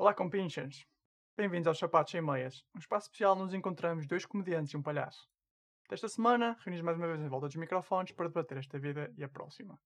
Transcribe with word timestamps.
Olá, 0.00 0.14
compinchas! 0.14 0.86
Bem-vindos 1.36 1.66
aos 1.66 1.76
Sapatos 1.76 2.12
Sem 2.12 2.22
Meias, 2.22 2.64
um 2.72 2.78
espaço 2.78 3.06
especial 3.06 3.32
onde 3.32 3.46
nos 3.46 3.54
encontramos 3.54 4.06
dois 4.06 4.24
comediantes 4.24 4.72
e 4.72 4.76
um 4.76 4.82
palhaço. 4.82 5.28
Desta 5.90 6.08
semana, 6.08 6.56
reunimos 6.60 6.84
mais 6.84 6.96
uma 6.96 7.08
vez 7.08 7.20
em 7.20 7.28
volta 7.28 7.48
dos 7.48 7.56
microfones 7.56 8.12
para 8.12 8.28
debater 8.28 8.58
esta 8.58 8.78
vida 8.78 9.12
e 9.16 9.24
a 9.24 9.28
próxima. 9.28 9.76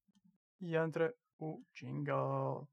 E 0.60 0.76
entra 0.76 1.14
o 1.38 1.64
jingle. 1.72 2.68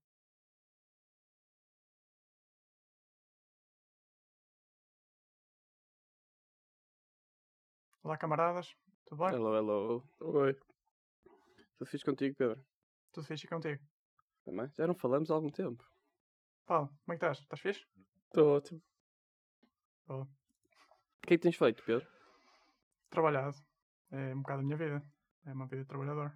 Olá, 8.03 8.17
camaradas. 8.17 8.75
Tudo 9.05 9.23
bem? 9.23 9.35
Hello, 9.35 9.55
hello. 9.55 10.09
Oi. 10.19 10.53
Tudo 11.77 11.89
fixe 11.89 12.03
contigo, 12.03 12.35
Pedro? 12.35 12.61
Tudo 13.13 13.25
fixe 13.25 13.45
e 13.45 13.49
contigo? 13.49 13.81
Também? 14.43 14.69
Já 14.77 14.85
não 14.85 14.93
falamos 14.93 15.31
há 15.31 15.35
algum 15.35 15.49
tempo. 15.49 15.89
Paulo, 16.69 16.87
como 17.03 17.15
é 17.15 17.17
que 17.17 17.25
estás? 17.25 17.39
Estás 17.39 17.61
fixe? 17.61 17.83
Estou 18.25 18.57
ótimo. 18.57 18.79
O 20.07 20.27
que 21.23 21.33
é 21.33 21.37
que 21.37 21.39
tens 21.39 21.55
feito, 21.55 21.83
Pedro? 21.83 22.07
Trabalhado. 23.09 23.57
É 24.11 24.35
um 24.35 24.43
bocado 24.43 24.59
a 24.59 24.63
minha 24.63 24.77
vida. 24.77 25.03
É 25.47 25.51
uma 25.51 25.65
vida 25.65 25.81
de 25.81 25.87
trabalhador. 25.87 26.31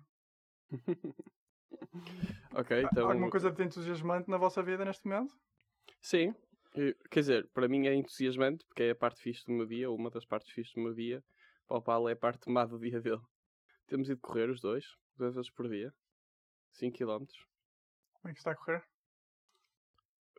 ok, 2.56 2.78
Há 2.78 2.82
então. 2.82 3.12
Alguma 3.12 3.30
coisa 3.30 3.52
de 3.52 3.64
entusiasmante 3.64 4.28
na 4.28 4.38
vossa 4.38 4.64
vida 4.64 4.84
neste 4.84 5.08
momento? 5.08 5.38
Sim. 6.02 6.34
Eh, 6.76 6.96
Quer 7.12 7.20
dizer, 7.20 7.48
para 7.54 7.68
mim 7.68 7.86
é 7.86 7.94
entusiasmante 7.94 8.66
porque 8.66 8.82
é 8.82 8.90
a 8.90 8.96
parte 8.96 9.22
fixe 9.22 9.46
do 9.46 9.52
meu 9.52 9.68
dia, 9.68 9.88
ou 9.88 9.96
uma 9.96 10.10
das 10.10 10.26
partes 10.26 10.52
fixes 10.52 10.74
do 10.74 10.82
meu 10.82 10.96
dia. 10.96 11.24
Para 11.68 11.78
o 11.78 11.82
Paulo 11.84 12.10
é 12.10 12.14
a 12.14 12.18
parte 12.18 12.50
má 12.50 12.66
do 12.66 12.80
dia 12.80 13.00
dele. 13.00 13.22
Temos 13.86 14.10
ido 14.10 14.20
correr 14.20 14.50
os 14.50 14.60
dois, 14.60 14.84
duas 15.16 15.36
vezes 15.36 15.52
por 15.52 15.70
dia. 15.70 15.94
5 16.72 16.98
km. 16.98 17.24
Como 18.14 18.32
é 18.32 18.34
que 18.34 18.40
está 18.40 18.50
a 18.50 18.56
correr? 18.56 18.84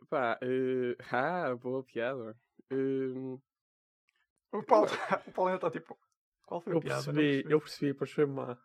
Pá, 0.09 0.37
eh, 0.41 0.95
ah, 1.11 1.55
boa 1.55 1.83
piada. 1.83 2.37
Eh, 2.69 3.37
O 4.51 4.63
Paulo, 4.63 4.87
o 5.27 5.31
Paulo 5.31 5.49
ainda 5.49 5.57
está 5.67 5.71
tipo. 5.71 5.97
Qual 6.45 6.61
foi 6.61 6.73
a 6.73 6.75
Eu 6.75 6.79
piada? 6.81 7.03
Percebi, 7.13 7.51
eu 7.51 7.59
percebi, 7.59 7.91
depois 7.93 8.11
foi 8.11 8.25
má. 8.25 8.57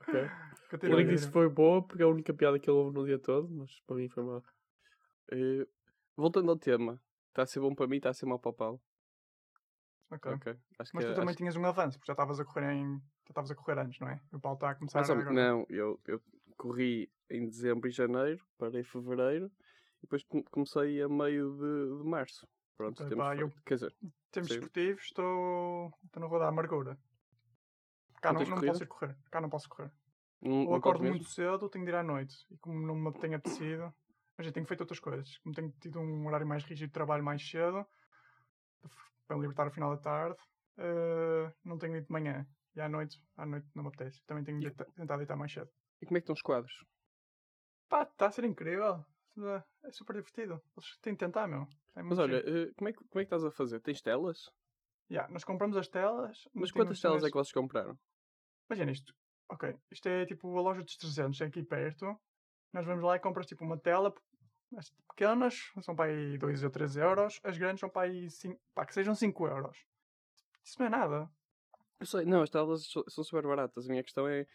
Ok? 0.00 0.14
Continua, 0.70 1.00
Ele 1.00 1.10
disse 1.10 1.30
foi 1.30 1.48
boa 1.48 1.82
porque 1.86 2.02
é 2.02 2.04
a 2.04 2.08
única 2.08 2.32
piada 2.34 2.58
que 2.58 2.68
ele 2.68 2.76
ouve 2.78 2.94
no 2.94 3.04
dia 3.04 3.18
todo, 3.18 3.48
mas 3.50 3.80
para 3.86 3.96
mim 3.96 4.08
foi 4.08 4.22
má. 4.22 4.42
eh, 5.32 5.66
voltando 6.16 6.50
ao 6.50 6.56
tema, 6.58 7.00
está 7.28 7.42
a 7.42 7.46
ser 7.46 7.60
bom 7.60 7.74
para 7.74 7.86
mim, 7.86 7.96
está 7.96 8.10
a 8.10 8.14
ser 8.14 8.26
mau 8.26 8.38
para 8.38 8.50
o 8.50 8.54
Paulo. 8.54 8.80
Ok. 10.10 10.32
Ok. 10.32 10.56
Acho 10.78 10.90
Mas 10.94 11.04
tu 11.04 11.14
também 11.14 11.28
acho- 11.30 11.36
tinhas 11.38 11.56
um 11.56 11.64
avanço, 11.66 11.98
porque 11.98 12.06
já 12.10 12.14
estavas 12.14 12.40
a 12.40 12.44
correr 12.44 12.72
em. 12.72 12.96
Já 12.98 13.30
estavas 13.30 13.50
a 13.50 13.54
correr 13.54 13.78
antes, 13.78 14.00
não 14.00 14.08
é? 14.08 14.20
O 14.32 14.40
Paulo 14.40 14.56
está 14.56 14.70
a 14.70 14.74
começar 14.74 14.98
Mais 14.98 15.10
ou- 15.10 15.16
agora. 15.18 15.34
Não, 15.34 15.66
eu, 15.68 16.00
eu 16.06 16.22
corri 16.56 17.10
em 17.30 17.46
dezembro 17.46 17.88
e 17.88 17.92
janeiro, 17.92 18.42
parei 18.56 18.80
em 18.80 18.84
fevereiro 18.84 19.50
e 19.98 20.02
depois 20.02 20.24
come- 20.24 20.44
comecei 20.44 21.02
a 21.02 21.08
meio 21.08 21.52
de, 21.56 22.02
de 22.02 22.08
março. 22.08 22.46
Pronto, 22.76 22.96
temos 23.08 23.24
pá, 23.24 23.36
eu-. 23.36 23.52
Quer 23.64 23.74
dizer, 23.74 23.96
Temos 24.30 24.48
Sim. 24.48 24.54
desportivos, 24.54 25.04
estou. 25.04 25.92
Estou 26.04 26.20
na 26.20 26.26
rua 26.26 26.38
da 26.38 26.48
amargura. 26.48 26.98
Cá 28.20 28.32
Não 28.32 28.40
não, 28.40 28.56
não 28.56 28.62
posso 28.62 28.82
ir 28.82 28.86
correr. 28.86 29.16
Cá 29.30 29.40
não 29.40 29.48
posso 29.48 29.68
correr. 29.68 29.92
não, 30.42 30.66
Ou 30.66 30.74
acordo 30.76 31.04
muito 31.04 31.24
cedo, 31.24 31.68
tenho 31.68 31.84
de 31.84 31.90
ir 31.90 31.94
à 31.94 32.02
noite. 32.02 32.36
E 32.50 32.58
como 32.58 32.84
não 32.86 32.94
me 32.94 33.12
tenho 33.18 33.36
apetecido, 33.36 33.92
mas 34.36 34.46
já 34.46 34.52
tenho 34.52 34.66
feito 34.66 34.80
outras 34.80 35.00
coisas. 35.00 35.38
Como 35.38 35.54
tenho 35.54 35.70
tido 35.80 36.00
um 36.00 36.26
horário 36.26 36.46
mais 36.46 36.64
rígido 36.64 36.88
de 36.88 36.92
trabalho 36.92 37.24
mais 37.24 37.48
cedo, 37.48 37.86
para 39.26 39.36
me 39.36 39.42
libertar 39.42 39.66
ao 39.66 39.72
final 39.72 39.94
da 39.94 40.02
tarde, 40.02 40.36
eh, 40.78 41.52
não 41.64 41.78
tenho 41.78 41.96
ido 41.96 42.06
de 42.06 42.12
manhã. 42.12 42.46
E 42.74 42.80
à 42.80 42.88
noite, 42.88 43.20
à 43.36 43.44
noite 43.46 43.66
não 43.74 43.82
me 43.82 43.88
apetece. 43.88 44.22
Também 44.26 44.44
tenho 44.44 44.60
de 44.60 44.70
tentar 44.70 45.16
deitar 45.16 45.36
mais 45.36 45.52
cedo. 45.52 45.70
E 46.00 46.06
como 46.06 46.16
é 46.16 46.20
que 46.20 46.24
estão 46.24 46.34
os 46.34 46.42
quadros? 46.42 46.72
Pá, 47.88 48.02
está 48.02 48.26
a 48.26 48.30
ser 48.30 48.44
incrível. 48.44 49.04
É 49.84 49.90
super 49.90 50.14
divertido. 50.14 50.60
Eles 50.76 50.96
têm 51.00 51.12
de 51.12 51.18
tentar, 51.18 51.46
meu. 51.46 51.66
É 51.94 52.02
Mas 52.02 52.18
olha, 52.18 52.36
eh, 52.38 52.72
como 52.76 52.88
é, 52.88 52.92
que, 52.92 52.98
como 52.98 53.20
é 53.20 53.24
que 53.24 53.34
estás 53.34 53.44
a 53.44 53.50
fazer? 53.50 53.80
Tens 53.80 54.00
telas? 54.00 54.50
Yeah, 55.10 55.32
nós 55.32 55.44
compramos 55.44 55.76
as 55.76 55.88
telas. 55.88 56.48
Mas 56.52 56.70
quantas 56.70 57.00
telas 57.00 57.24
é 57.24 57.28
que 57.28 57.34
vocês 57.34 57.52
compraram? 57.52 57.98
Imagina 58.68 58.92
isto. 58.92 59.14
Ok, 59.50 59.74
isto 59.90 60.06
é 60.08 60.26
tipo 60.26 60.56
a 60.58 60.60
loja 60.60 60.82
dos 60.82 60.96
300 60.96 61.40
é 61.40 61.46
aqui 61.46 61.62
perto. 61.62 62.18
Nós 62.72 62.84
vamos 62.84 63.02
lá 63.02 63.16
e 63.16 63.20
compras 63.20 63.46
tipo 63.46 63.64
uma 63.64 63.78
tela. 63.78 64.14
As 64.76 64.90
pequenas 65.08 65.72
são 65.80 65.96
para 65.96 66.10
aí 66.10 66.36
2 66.36 66.62
ou 66.62 66.70
3 66.70 66.96
euros. 66.96 67.40
As 67.42 67.56
grandes 67.56 67.80
são 67.80 67.88
para 67.88 68.08
aí 68.08 68.30
5, 68.30 68.60
pá, 68.74 68.84
que 68.84 68.92
sejam 68.92 69.14
5 69.14 69.46
euros. 69.46 69.78
Isso 70.62 70.78
não 70.78 70.86
é 70.86 70.90
nada. 70.90 71.30
Eu 71.98 72.06
sei, 72.06 72.26
não, 72.26 72.42
as 72.42 72.50
telas 72.50 72.86
são 73.08 73.24
super 73.24 73.42
baratas. 73.42 73.86
A 73.86 73.88
minha 73.88 74.04
questão 74.04 74.28
é, 74.28 74.46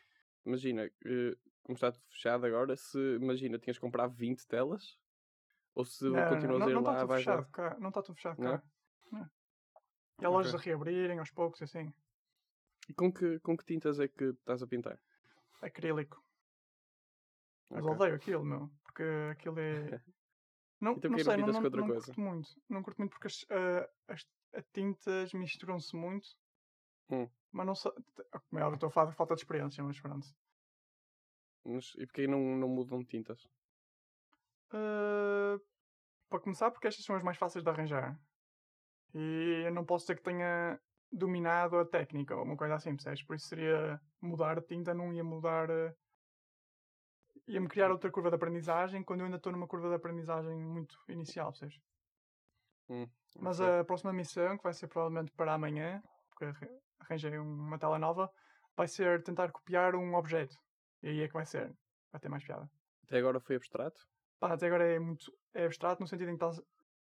imagina, 0.45 0.85
eh, 0.85 1.35
como 1.63 1.75
está 1.75 1.91
tudo 1.91 2.03
fechado 2.09 2.45
agora, 2.45 2.75
se, 2.75 2.97
imagina, 3.15 3.57
tinhas 3.57 3.77
que 3.77 3.81
comprar 3.81 4.07
20 4.07 4.45
telas? 4.47 4.97
Ou 5.75 5.85
se 5.85 6.03
não, 6.05 6.23
continuas 6.25 6.59
não, 6.59 6.67
a 6.67 6.71
ir 6.71 6.73
não 6.73 6.81
lá, 6.81 6.91
está 6.91 7.07
tudo 7.07 7.07
vais 7.07 7.25
fechado 7.25 7.41
lá? 7.41 7.47
cá. 7.51 7.77
Não 7.79 7.89
está 7.89 8.01
tudo 8.01 8.15
fechado 8.15 8.37
Não? 8.37 8.57
cá. 8.57 8.63
Não. 9.11 9.29
E 10.21 10.25
há 10.25 10.29
lojas 10.29 10.53
Ok. 10.53 10.59
a 10.59 10.63
reabrirem 10.63 11.19
aos 11.19 11.31
poucos 11.31 11.61
e 11.61 11.63
assim. 11.63 11.93
E 12.89 12.93
com 12.93 13.11
que, 13.11 13.39
com 13.39 13.57
que 13.57 13.65
tintas 13.65 13.99
é 13.99 14.07
que 14.07 14.25
estás 14.25 14.61
a 14.61 14.67
pintar? 14.67 14.99
Acrílico. 15.61 16.21
Mas 17.69 17.85
Ok. 17.85 17.91
odeio 17.91 18.15
aquilo, 18.15 18.43
meu. 18.43 18.69
Porque 18.83 19.03
aquilo 19.31 19.59
é. 19.59 19.89
Não, 20.81 20.97
Então 20.97 21.09
não 21.11 21.17
sei, 21.17 21.37
não 21.37 21.47
não, 21.47 21.61
não, 21.61 21.69
não 21.71 21.87
coisa? 21.87 22.05
curto 22.05 22.19
muito. 22.19 22.49
Não 22.69 22.83
curto 22.83 22.97
muito 22.97 23.11
porque 23.11 23.27
as, 23.27 23.45
ah, 23.49 23.89
as, 24.09 24.27
as 24.53 24.65
tintas 24.73 25.33
misturam-se 25.33 25.95
muito. 25.95 26.27
Hum. 27.09 27.29
Mas 27.53 27.65
não 27.65 27.73
sei. 27.75 27.91
Como 28.49 28.59
é 28.59 28.63
óbvio, 28.63 28.75
estou 28.75 28.87
a 28.89 28.91
falar 28.91 29.11
de 29.11 29.15
falta 29.15 29.35
de 29.35 29.41
experiência, 29.41 29.81
mas 29.83 29.99
pronto. 29.99 30.27
Mas, 31.65 31.93
e 31.95 32.05
porque 32.05 32.21
aí 32.21 32.27
não, 32.27 32.39
não 32.57 32.69
mudam 32.69 32.99
de 32.99 33.07
tintas? 33.07 33.49
Ah, 34.71 35.57
para 36.29 36.41
começar, 36.41 36.71
porque 36.71 36.87
estas 36.87 37.05
são 37.05 37.15
as 37.15 37.23
mais 37.23 37.37
fáceis 37.37 37.63
de 37.63 37.69
arranjar. 37.71 38.19
E 39.13 39.63
eu 39.67 39.73
não 39.73 39.85
posso 39.85 40.05
dizer 40.05 40.17
que 40.17 40.23
tenha 40.23 40.79
dominado 41.11 41.77
a 41.79 41.85
técnica 41.87 42.35
ou 42.35 42.43
uma 42.43 42.57
coisa 42.57 42.75
assim, 42.75 42.91
percebes? 42.95 43.25
Por 43.25 43.35
isso 43.35 43.47
seria 43.47 44.01
mudar 44.21 44.57
a 44.59 44.63
tinta, 44.63 44.93
não 44.93 45.13
ia 45.13 45.23
mudar. 45.23 45.71
ah, 45.71 45.95
Ia-me 47.53 47.69
criar 47.73 47.89
outra 47.91 48.11
curva 48.11 48.29
de 48.29 48.35
aprendizagem 48.35 49.01
quando 49.03 49.21
eu 49.21 49.25
ainda 49.25 49.37
estou 49.37 49.51
numa 49.53 49.67
curva 49.67 49.87
de 49.89 49.95
aprendizagem 49.95 50.57
muito 50.61 50.95
inicial, 51.07 51.51
percebes? 51.51 51.79
Mas 53.39 53.59
Ok. 53.59 53.61
a 53.61 53.83
próxima 53.83 54.13
missão, 54.13 54.57
que 54.57 54.63
vai 54.63 54.73
ser 54.73 54.87
provavelmente 54.87 55.31
para 55.33 55.53
amanhã, 55.53 56.01
porque 56.29 56.45
arra- 56.45 56.69
arranjei 56.99 57.37
uma 57.37 57.77
tela 57.79 57.99
nova, 57.99 58.31
vai 58.75 58.87
ser 58.87 59.23
tentar 59.23 59.51
copiar 59.51 59.95
um 59.95 60.15
objeto. 60.15 60.55
E 61.03 61.09
aí 61.09 61.21
é 61.21 61.27
que 61.27 61.33
vai 61.33 61.45
ser. 61.45 61.71
Vai 62.11 62.21
ter 62.21 62.29
mais 62.29 62.43
piada. 62.43 62.69
Até 63.05 63.17
agora 63.17 63.39
foi 63.39 63.57
abstrato? 63.57 64.07
Pá, 64.39 64.53
até 64.53 64.67
agora 64.67 64.85
é 64.85 64.99
muito 64.99 65.31
é 65.53 65.65
abstrato 65.65 66.01
no 66.01 66.07
sentido 66.07 66.31
em 66.31 66.37
que 66.37 66.43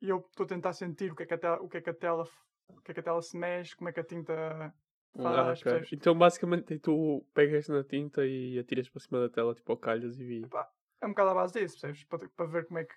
eu 0.02 0.18
estou 0.18 0.46
a 0.46 0.48
tentar 0.50 0.74
sentir 0.74 1.12
o 1.12 1.16
que 1.16 1.24
é 1.24 1.26
que 1.26 1.34
a 1.34 1.38
tela, 1.38 1.62
o 1.62 1.70
que 1.70 1.78
é 1.78 1.82
que 1.82 1.90
a 1.90 1.94
tela, 1.94 2.24
o 2.70 2.82
que 2.82 2.92
é 2.92 2.94
que 2.94 3.00
a 3.00 3.04
tela 3.04 3.22
se 3.22 3.38
mexe, 3.38 3.76
como 3.76 3.90
é 3.90 3.94
que 3.94 4.00
a 4.00 4.04
tinta 4.04 4.74
Ah, 5.16 5.44
faz, 5.44 5.60
ok. 5.60 5.72
percebes? 5.72 5.94
Então 5.94 6.18
basicamente 6.18 6.80
tu 6.80 7.26
pegas 7.34 7.68
na 7.68 7.84
tinta 7.84 8.26
e 8.26 8.58
atiras 8.58 8.90
para 8.90 9.02
cima 9.02 9.20
da 9.20 9.30
tela, 9.30 9.54
tipo 9.54 9.72
ao 9.72 9.78
calhas 9.78 10.20
e 10.20 10.24
vi. 10.24 10.50
É 11.02 11.06
um 11.06 11.10
bocado 11.10 11.30
à 11.32 11.34
base 11.34 11.54
disso, 11.60 11.80
percebes? 11.80 12.04
Para, 12.06 12.30
para 12.30 12.46
ver 12.46 12.66
como 12.68 12.80
é 12.80 12.86
que 12.86 12.96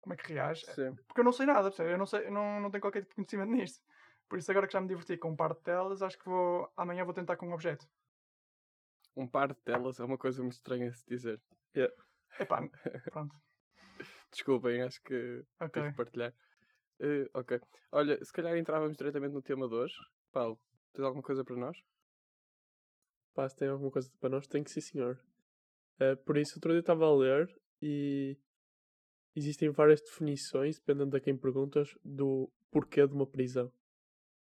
como 0.00 0.14
é 0.14 0.16
que 0.16 0.32
reage. 0.34 0.66
Sim. 0.66 0.94
Porque 1.06 1.20
eu 1.20 1.24
não 1.24 1.32
sei 1.32 1.46
nada, 1.46 1.70
percebes? 1.70 1.92
Eu 1.92 1.98
não, 1.98 2.06
sei, 2.06 2.26
eu 2.26 2.30
não, 2.30 2.60
não 2.60 2.70
tenho 2.70 2.82
qualquer 2.82 3.00
tipo 3.00 3.10
de 3.10 3.14
conhecimento 3.16 3.50
nisto. 3.56 3.82
Por 4.28 4.38
isso 4.38 4.50
agora 4.50 4.66
que 4.66 4.72
já 4.72 4.80
me 4.80 4.88
diverti 4.88 5.16
com 5.16 5.30
um 5.30 5.36
par 5.36 5.54
de 5.54 5.60
telas, 5.62 6.02
acho 6.02 6.18
que 6.18 6.26
vou 6.26 6.70
amanhã 6.76 7.04
vou 7.04 7.14
tentar 7.14 7.36
com 7.36 7.48
um 7.48 7.52
objeto. 7.52 7.86
Um 9.16 9.26
par 9.28 9.48
de 9.48 9.60
telas 9.62 10.00
é 10.00 10.04
uma 10.04 10.18
coisa 10.18 10.42
muito 10.42 10.54
estranha 10.54 10.90
de 10.90 10.98
se 10.98 11.06
dizer. 11.06 11.40
Epá, 12.38 12.68
pronto. 13.12 13.34
Desculpem, 14.32 14.82
acho 14.82 15.00
que 15.02 15.44
Ok. 15.60 15.72
tive 15.72 15.90
que 15.90 15.96
partilhar. 15.96 16.34
Eh, 17.00 17.28
ok. 17.32 17.60
Olha, 17.92 18.22
se 18.24 18.32
calhar 18.32 18.56
entrávamos 18.56 18.96
diretamente 18.96 19.32
no 19.32 19.42
tema 19.42 19.68
de 19.68 19.74
hoje. 19.74 19.94
Paulo, 20.32 20.58
tens 20.92 21.04
alguma 21.04 21.22
coisa 21.22 21.44
para 21.44 21.56
nós? 21.56 21.78
Pá, 23.34 23.48
se 23.48 23.56
tem 23.56 23.68
alguma 23.68 23.90
coisa 23.90 24.10
para 24.18 24.30
nós, 24.30 24.46
tem 24.46 24.64
que 24.64 24.70
sim 24.70 24.80
senhor. 24.80 25.20
Eh, 26.00 26.16
por 26.16 26.36
isso, 26.36 26.56
outro 26.56 26.72
dia 26.72 26.80
estava 26.80 27.04
a 27.06 27.14
ler 27.14 27.48
e 27.80 28.36
existem 29.36 29.70
várias 29.70 30.00
definições, 30.00 30.78
dependendo 30.78 31.16
a 31.16 31.20
quem 31.20 31.36
perguntas, 31.36 31.96
do 32.04 32.50
porquê 32.70 33.06
de 33.06 33.14
uma 33.14 33.26
prisão. 33.26 33.72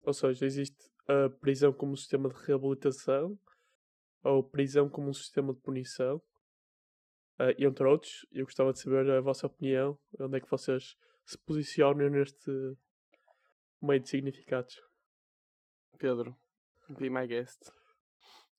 Ou 0.03 0.13
seja, 0.13 0.47
existe 0.47 0.91
a 1.09 1.29
prisão 1.29 1.73
como 1.73 1.93
um 1.93 1.97
sistema 1.97 2.29
de 2.29 2.35
reabilitação, 2.47 3.39
ou 4.27 4.43
prisão 4.43 4.89
como 4.89 5.09
um 5.09 5.13
sistema 5.15 5.53
de 5.55 5.61
punição, 5.61 6.21
eh, 7.39 7.55
entre 7.59 7.85
outros. 7.87 8.27
Eu 8.33 8.45
gostava 8.45 8.73
de 8.73 8.81
saber 8.81 9.09
a 9.11 9.21
vossa 9.21 9.47
opinião, 9.47 9.99
onde 10.19 10.37
é 10.37 10.41
que 10.41 10.51
vocês 10.51 10.97
se 11.25 11.39
posicionam 11.39 12.09
neste 12.11 12.51
meio 13.81 14.01
de 14.01 14.09
significados. 14.09 14.81
Pedro, 15.99 16.37
be 16.99 17.09
my 17.09 17.27
guest. 17.27 17.71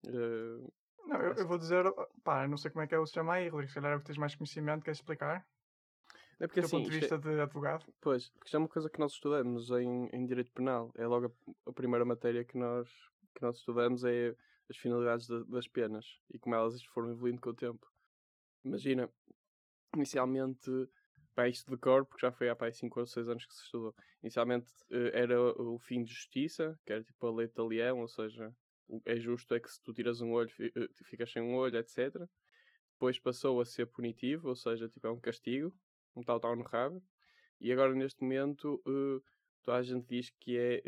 Eh, 0.08 0.68
Não, 1.06 1.22
eu, 1.22 1.34
eu 1.36 1.48
vou 1.48 1.58
dizer, 1.58 1.84
pá, 2.24 2.48
não 2.48 2.58
sei 2.58 2.72
como 2.72 2.84
é 2.84 2.88
que 2.88 2.96
é 2.96 3.00
o 3.00 3.06
sistema 3.06 3.34
aí, 3.36 3.48
Rodrigo, 3.50 3.70
se 3.70 3.76
calhar 3.76 3.94
é 3.94 3.96
o 3.96 4.00
que 4.00 4.06
tens 4.06 4.18
mais 4.18 4.36
conhecimento, 4.36 4.84
queres 4.84 5.00
explicar? 5.00 5.46
é 6.40 6.46
porque 6.48 6.62
Do 6.62 6.66
assim, 6.66 6.78
ponto 6.78 6.90
de 6.92 6.98
é- 6.98 7.00
vista 7.00 7.18
de 7.18 7.40
advogado. 7.42 7.86
pois, 8.00 8.30
porque 8.30 8.46
isto 8.48 8.56
é 8.56 8.60
uma 8.60 8.68
coisa 8.68 8.90
que 8.90 9.00
nós 9.00 9.14
estudamos 9.14 9.70
em, 9.72 10.08
em 10.14 10.26
Direito 10.26 10.52
Penal. 10.52 10.92
É 10.96 11.08
logo 11.08 11.26
a, 11.28 11.70
a 11.70 11.74
primeira 11.74 12.06
matéria 12.06 12.44
que 12.46 12.58
nós, 12.58 12.88
que 13.36 13.42
nós 13.42 13.58
estudamos 13.58 14.04
é 14.04 14.36
as 14.70 14.78
finalidades 14.78 15.28
da- 15.28 15.44
das 15.44 15.68
penas 15.68 16.06
e 16.34 16.40
como 16.40 16.56
elas 16.56 16.82
foram 16.86 17.12
evoluindo 17.12 17.42
com 17.42 17.50
o 17.52 17.54
tempo. 17.54 17.86
Imagina, 18.64 19.10
inicialmente 19.96 20.70
para 21.36 21.50
isto 21.50 21.70
de 21.70 21.78
cor, 21.78 22.06
porque 22.06 22.26
já 22.26 22.32
foi 22.32 22.50
há 22.50 22.56
para 22.56 22.72
5 22.72 23.00
ou 23.00 23.06
6 23.06 23.30
anos 23.30 23.46
que 23.46 23.54
se 23.54 23.64
estudou. 23.64 23.96
Inicialmente 24.24 24.72
eh, 24.90 25.12
era 25.14 25.40
o 25.40 25.78
fim 25.78 26.04
de 26.04 26.12
justiça, 26.12 26.80
que 26.86 26.92
era 26.92 27.04
tipo 27.04 27.28
a 27.28 27.32
lei 27.32 27.48
de 27.48 27.62
leão, 27.62 28.00
ou 28.00 28.08
seja, 28.08 28.52
é 29.06 29.16
justo 29.18 29.54
é 29.54 29.60
que 29.60 29.70
se 29.70 29.82
tu 29.82 29.94
tiras 29.94 30.20
um 30.20 30.32
olho, 30.32 30.50
eh, 30.60 30.88
ficas 31.06 31.32
sem 31.32 31.42
um 31.44 31.56
olho, 31.56 31.78
etc. 31.78 32.28
Depois 32.94 33.20
passou 33.20 33.62
a 33.62 33.66
ser 33.66 33.86
punitivo, 33.86 34.50
ou 34.50 34.56
seja, 34.56 34.90
tipo 34.90 35.06
é 35.06 35.12
um 35.12 35.20
castigo, 35.20 35.72
um 36.16 36.24
tal 36.24 36.40
tal 36.40 36.56
no 36.56 36.64
rabo. 36.64 37.04
E 37.62 37.72
agora 37.72 37.94
neste 37.94 38.22
momento 38.24 38.82
eh, 38.88 39.22
toda 39.62 39.78
a 39.78 39.84
gente 39.84 40.08
diz 40.08 40.32
que 40.40 40.58
é, 40.58 40.82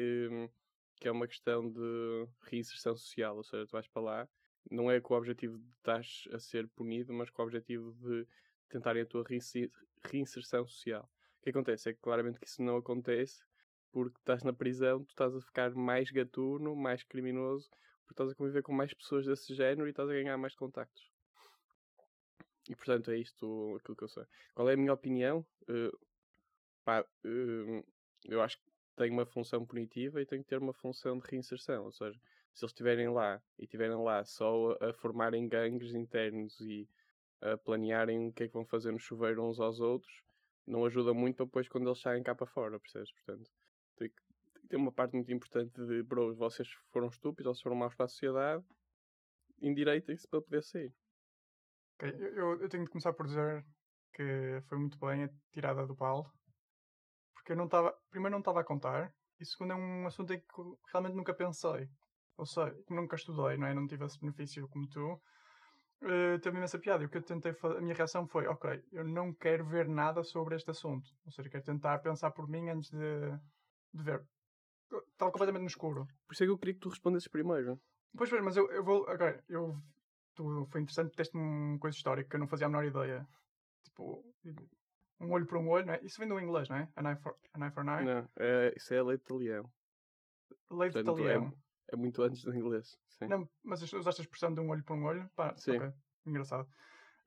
que 1.00 1.08
é 1.08 1.12
uma 1.12 1.28
questão 1.28 1.70
de 1.72 2.28
reinserção 2.42 2.96
social, 2.96 3.38
ou 3.38 3.44
seja, 3.44 3.66
tu 3.66 3.72
vais 3.72 3.88
para 3.88 4.02
lá, 4.02 4.30
não 4.70 4.92
é 4.92 5.00
com 5.00 5.14
o 5.14 5.18
objetivo 5.18 5.58
de 5.58 5.70
estás 5.78 6.28
a 6.34 6.40
ser 6.40 6.68
punido, 6.70 7.14
mas 7.14 7.30
com 7.30 7.42
o 7.42 7.46
objetivo 7.46 7.94
de 7.94 8.28
tentarem 8.68 9.04
a 9.04 9.06
tua 9.06 9.24
reinser- 9.24 9.72
reinserção 10.04 10.68
social. 10.68 11.10
O 11.40 11.44
que 11.44 11.50
acontece 11.52 11.90
é 11.90 11.94
que 11.94 12.00
claramente 12.02 12.40
que 12.40 12.46
isso 12.46 12.62
não 12.62 12.78
acontece 12.78 13.44
porque 13.92 14.20
estás 14.20 14.44
na 14.44 14.54
prisão, 14.54 15.04
tu 15.04 15.10
estás 15.10 15.36
a 15.36 15.42
ficar 15.42 15.74
mais 15.74 16.12
gatuno, 16.12 16.76
mais 16.76 17.02
criminoso, 17.04 17.70
porque 18.02 18.14
estás 18.14 18.32
a 18.32 18.36
conviver 18.36 18.62
com 18.62 18.74
mais 18.74 18.94
pessoas 18.94 19.26
desse 19.26 19.56
género 19.56 19.88
e 19.88 19.92
estás 19.92 20.10
a 20.10 20.14
ganhar 20.14 20.38
mais 20.38 20.54
contactos. 20.56 21.10
E 22.70 22.76
portanto 22.76 23.10
é 23.10 23.18
isto 23.18 23.78
aquilo 23.80 23.96
que 23.98 24.04
eu 24.04 24.08
sei. 24.08 24.26
Qual 24.54 24.70
é 24.70 24.74
a 24.74 24.78
minha 24.78 24.94
opinião? 24.94 25.46
Eh, 25.68 25.92
pá, 26.84 27.04
eh, 27.24 27.84
eu 28.26 28.42
acho 28.42 28.58
que 28.58 28.70
tem 29.00 29.12
uma 29.12 29.26
função 29.26 29.66
punitiva 29.66 30.22
e 30.22 30.26
tem 30.26 30.42
que 30.44 30.50
ter 30.50 30.60
uma 30.60 30.74
função 30.74 31.18
de 31.18 31.26
reinserção. 31.30 31.86
Ou 31.86 31.92
seja, 31.92 32.20
se 32.54 32.66
eles 32.66 32.72
estiverem 32.74 33.10
lá 33.10 33.42
e 33.58 33.64
estiverem 33.64 33.96
lá 34.04 34.26
só 34.26 34.74
a, 34.82 34.94
formarem 34.94 35.48
gangues 35.48 35.96
internos 35.96 36.60
e 36.60 36.90
a 37.42 37.58
planearem 37.58 38.28
o 38.28 38.34
que 38.34 38.44
é 38.44 38.48
que 38.48 38.54
vão 38.54 38.66
fazer 38.66 38.92
no 38.92 39.00
chuveiro 39.00 39.44
uns 39.48 39.60
aos 39.60 39.80
outros, 39.80 40.22
não 40.68 40.86
ajuda 40.86 41.14
muito 41.14 41.38
para 41.38 41.46
depois 41.46 41.70
quando 41.70 41.88
eles 41.88 42.00
saem 42.02 42.22
cá 42.24 42.36
para 42.36 42.46
fora, 42.46 42.78
percebes? 42.80 43.12
Portanto, 43.14 43.50
tem 43.96 44.10
que, 44.10 44.22
tem 44.54 44.68
ter 44.70 44.76
uma 44.76 44.92
parte 44.92 45.14
muito 45.16 45.32
importante 45.32 45.86
de 45.86 46.04
bros, 46.04 46.38
vocês 46.38 46.70
foram 46.92 47.08
estúpidos, 47.08 47.56
vocês 47.58 47.64
foram 47.64 47.78
maus 47.78 47.96
para 47.96 48.06
a 48.06 48.10
sociedade, 48.10 48.66
endireitem-se 49.62 50.28
para 50.28 50.42
poder 50.42 50.64
sair. 50.64 50.94
Ok, 51.96 52.10
eu, 52.20 52.36
eu- 52.36 52.62
eu 52.62 52.70
tenho 52.70 52.84
de 52.86 52.90
começar 52.90 53.14
por 53.14 53.26
dizer 53.28 53.66
que 54.14 54.62
foi 54.68 54.78
muito 54.80 54.98
bem 55.00 55.26
a 55.26 55.30
tirada 55.52 55.86
do 55.88 55.96
Paulo. 55.96 56.39
Porque 57.50 57.54
eu 57.54 57.58
não 57.58 57.66
estava. 57.66 57.92
Primeiro, 58.12 58.34
não 58.34 58.40
estava 58.42 58.60
a 58.60 58.64
contar. 58.64 59.12
E 59.40 59.44
segundo, 59.44 59.74
é 59.74 59.76
um 59.76 60.06
assunto 60.06 60.32
em 60.32 60.40
que 60.40 60.46
realmente 60.94 61.16
nunca 61.16 61.34
pensei. 61.34 61.90
Ou 62.38 62.46
seja, 62.46 62.76
nunca 62.88 63.16
estudei, 63.16 63.58
não 63.58 63.66
é? 63.66 63.74
Não 63.74 63.88
tive 63.88 64.06
esse 64.06 64.20
benefício 64.20 64.68
como 64.70 64.88
tu. 64.88 65.20
eh, 66.04 66.38
teve 66.40 66.58
imensa 66.58 66.78
piada. 66.78 67.02
E 67.04 67.08
o 67.08 67.10
que 67.10 67.18
eu 67.18 67.24
tentei 67.24 67.54
fa- 67.54 67.78
A 67.78 67.82
minha 67.82 67.96
reação 67.96 68.28
foi: 68.28 68.46
ok, 68.46 68.84
eu 68.92 69.04
não 69.04 69.34
quero 69.34 69.66
ver 69.66 69.88
nada 69.88 70.24
sobre 70.24 70.56
este 70.58 70.70
assunto. 70.70 71.10
Ou 71.26 71.32
seja, 71.32 71.50
quero 71.50 71.64
tentar 71.64 71.98
pensar 72.00 72.30
por 72.32 72.48
mim 72.48 72.70
antes 72.70 72.92
de, 72.92 73.32
de 73.96 74.04
ver. 74.04 74.24
Estava 75.14 75.32
completamente 75.32 75.64
no 75.64 75.68
escuro. 75.76 76.06
Por 76.28 76.34
isso 76.34 76.44
é 76.44 76.46
que 76.46 76.52
eu 76.52 76.58
queria 76.60 76.76
que 76.76 76.82
tu 76.82 76.90
respondesses 76.90 77.28
primeiro. 77.30 77.80
Pois, 78.16 78.30
pois, 78.30 78.44
mas 78.44 78.58
eu, 78.58 78.70
eu 78.72 78.84
vou. 78.84 79.02
Ok, 79.10 79.26
eu. 79.50 79.76
Tu, 80.36 80.68
foi 80.72 80.82
interessante 80.82 81.16
ter 81.16 81.28
uma 81.34 81.80
coisa 81.80 81.98
histórica 81.98 82.30
que 82.30 82.36
eu 82.36 82.40
não 82.42 82.48
fazia 82.48 82.68
a 82.68 82.70
menor 82.70 82.86
ideia. 82.86 83.28
Tipo, 83.84 84.24
um 85.20 85.32
olho 85.32 85.46
por 85.46 85.58
um 85.58 85.70
olho, 85.70 85.86
não 85.86 85.94
é? 85.94 86.00
Isso 86.04 86.20
vem 86.20 86.28
do 86.28 86.40
inglês, 86.40 86.70
não 86.70 86.78
é? 86.78 86.90
An 86.96 87.10
eye 87.10 87.16
for 87.18 87.36
an 87.56 87.66
eye. 87.66 87.72
For 87.72 87.84
an 87.88 88.00
eye. 88.00 88.06
Não, 88.06 88.30
é, 88.38 88.74
isso 88.76 88.94
é 88.94 89.00
a 89.00 89.04
lei 89.04 89.18
de 89.18 89.34
Leão. 89.34 89.70
Lei 90.72 90.90
de 90.90 91.04
Talião. 91.04 91.54
É 91.92 91.96
muito 91.96 92.22
antes 92.22 92.44
do 92.44 92.56
inglês. 92.56 93.00
Sim. 93.08 93.28
Não, 93.28 93.50
mas 93.64 93.82
usaste 93.82 94.22
a 94.22 94.24
expressão 94.24 94.54
de 94.54 94.62
um 94.62 94.70
olho 94.70 94.84
por 94.84 94.96
um 94.96 95.06
olho? 95.06 95.30
Pá, 95.36 95.56
Sim. 95.58 95.78
ok, 95.78 95.92
engraçado. 96.26 96.70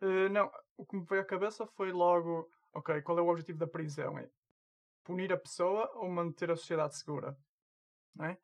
Eh, 0.00 0.28
não, 0.28 0.50
o 0.76 0.86
que 0.86 0.96
me 0.96 1.04
veio 1.04 1.22
à 1.22 1.24
cabeça 1.24 1.66
foi 1.66 1.92
logo, 1.92 2.48
ok, 2.72 3.02
qual 3.02 3.18
é 3.18 3.22
o 3.22 3.28
objetivo 3.28 3.58
da 3.58 3.66
prisão? 3.66 4.18
É 4.18 4.30
punir 5.04 5.32
a 5.32 5.36
pessoa 5.36 5.90
ou 5.96 6.08
manter 6.08 6.50
a 6.50 6.56
sociedade 6.56 6.96
segura? 6.96 7.36
Não 8.14 8.26
é? 8.26 8.38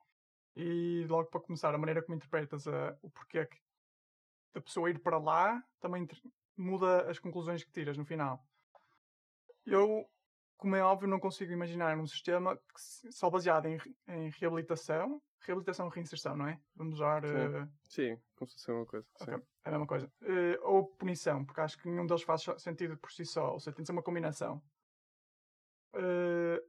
E 0.57 1.07
logo 1.09 1.31
para 1.31 1.41
começar, 1.41 1.73
a 1.75 1.79
maneira 1.79 2.03
como 2.03 2.17
interpretas 2.17 2.67
a- 2.67 2.99
o 3.01 3.11
porquê 3.11 3.47
que 3.47 3.59
da 4.53 4.61
pessoa 4.61 4.91
ir 4.91 4.99
para 4.99 5.19
lá 5.19 5.63
também 5.79 6.07
muda 6.57 7.09
as 7.09 7.19
conclusões 7.21 7.63
que 7.63 7.71
tiras 7.71 7.97
no 7.97 8.05
final. 8.05 8.45
Eu, 9.71 10.09
como 10.57 10.77
é 10.77 10.83
óbvio, 10.83 11.09
não 11.09 11.21
consigo 11.21 11.53
imaginar 11.53 11.97
um 11.99 12.07
sistema 12.07 12.57
que 12.57 13.13
só 13.13 13.29
baseado 13.31 13.67
em, 13.67 13.79
em 14.09 14.31
reabilitação, 14.31 15.21
reabilitação 15.41 15.89
e 15.89 15.91
reinserção, 15.95 16.37
não 16.37 16.49
é? 16.49 16.61
Vamos 16.75 16.95
usar 16.95 17.25
Sim. 17.25 17.31
eh, 17.35 17.69
Sim, 17.85 18.17
como 18.37 18.49
se 18.49 18.55
fosse 18.55 18.71
uma 18.73 18.87
coisa. 18.87 19.07
sim. 19.17 19.25
Ok, 19.25 19.35
é 19.65 19.69
a 19.69 19.71
mesma 19.71 19.87
coisa. 19.87 20.13
Eh, 20.23 20.59
ou 20.63 20.87
punição, 20.87 21.45
porque 21.45 21.61
acho 21.61 21.79
que 21.79 21.89
nenhum 21.89 22.07
deles 22.07 22.23
faz 22.23 22.45
sentido 22.59 22.97
por 22.97 23.13
si 23.13 23.25
só, 23.25 23.53
ou 23.53 23.61
seja, 23.61 23.75
tem 23.75 23.83
de 23.83 23.87
ser 23.87 23.93
uma 23.93 24.03
combinação. 24.03 24.63
Eh, 25.95 26.63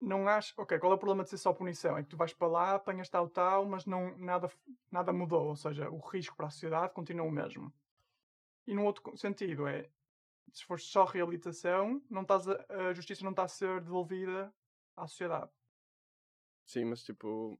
não 0.00 0.28
acho. 0.28 0.54
Ok, 0.58 0.78
qual 0.78 0.92
é 0.92 0.94
o 0.94 0.98
problema 0.98 1.24
de 1.24 1.30
ser 1.30 1.38
só 1.38 1.52
punição? 1.52 1.96
É 1.96 2.02
que 2.02 2.08
tu 2.08 2.16
vais 2.16 2.32
para 2.32 2.48
lá, 2.48 2.74
apanhas 2.74 3.08
tal, 3.10 3.28
tal, 3.28 3.66
mas 3.66 3.86
não, 3.86 4.16
nada, 4.18 4.50
nada 4.90 5.12
mudou, 5.12 5.48
ou 5.48 5.56
seja, 5.56 5.90
o 5.90 5.98
risco 5.98 6.36
para 6.36 6.46
a 6.46 6.50
sociedade 6.50 6.94
continua 6.94 7.26
o 7.26 7.30
mesmo. 7.30 7.72
E 8.66 8.74
no 8.74 8.84
outro 8.84 9.16
sentido, 9.16 9.66
é 9.66 9.90
se 10.52 10.64
for 10.64 10.78
só 10.80 11.04
reabilitação, 11.04 12.02
não 12.10 12.22
estás 12.22 12.46
a, 12.48 12.88
a 12.88 12.94
justiça 12.94 13.24
não 13.24 13.30
está 13.30 13.44
a 13.44 13.48
ser 13.48 13.80
devolvida 13.80 14.52
à 14.96 15.06
sociedade. 15.06 15.50
Sim, 16.64 16.84
mas 16.84 17.02
tipo. 17.02 17.58